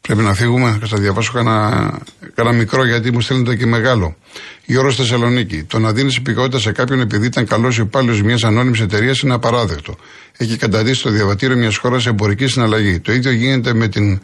Πρέπει 0.00 0.22
να 0.22 0.34
φύγουμε. 0.34 0.78
Θα 0.84 0.98
διαβάσω 0.98 1.32
κανένα, 1.32 2.52
μικρό 2.52 2.84
γιατί 2.84 3.12
μου 3.12 3.20
στέλνετε 3.20 3.56
και 3.56 3.66
μεγάλο. 3.66 4.16
Γιώργος 4.64 4.96
Θεσσαλονίκη. 4.96 5.62
Το 5.62 5.78
να 5.78 5.92
δίνεις 5.92 6.16
υπηκότητα 6.16 6.58
σε 6.58 6.72
κάποιον 6.72 7.00
επειδή 7.00 7.26
ήταν 7.26 7.46
καλός 7.46 7.78
υπάλληλος 7.78 8.22
μιας 8.22 8.44
ανώνυμης 8.44 8.80
εταιρείας 8.80 9.20
είναι 9.20 9.34
απαράδεκτο. 9.34 9.96
Έχει 10.36 10.56
καταδείξει 10.56 11.02
το 11.02 11.10
διαβατήριο 11.10 11.56
μιας 11.56 11.76
χώρας 11.76 12.02
σε 12.02 12.08
εμπορικής 12.08 12.52
συναλλαγή. 12.52 13.00
Το 13.00 13.12
ίδιο 13.12 13.30
γίνεται 13.30 13.74
με 13.74 13.88
την 13.88 14.20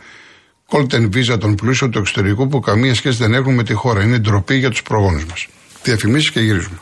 Golden 0.73 1.09
Visa 1.15 1.39
των 1.41 1.55
πλούσιων 1.55 1.91
του 1.91 1.99
εξωτερικού 1.99 2.49
που 2.49 2.61
καμία 2.61 2.95
σχέση 2.95 3.17
δεν 3.19 3.35
έχουν 3.35 3.55
με 3.55 3.65
τη 3.65 3.73
χώρα. 3.73 4.03
Είναι 4.03 4.19
ντροπή 4.19 4.55
για 4.55 4.71
τους 4.71 4.83
προγόνους 4.83 5.25
μας. 5.25 5.47
Διαφημίσεις 5.83 6.31
και 6.31 6.41
γυρίζουμε. 6.41 6.79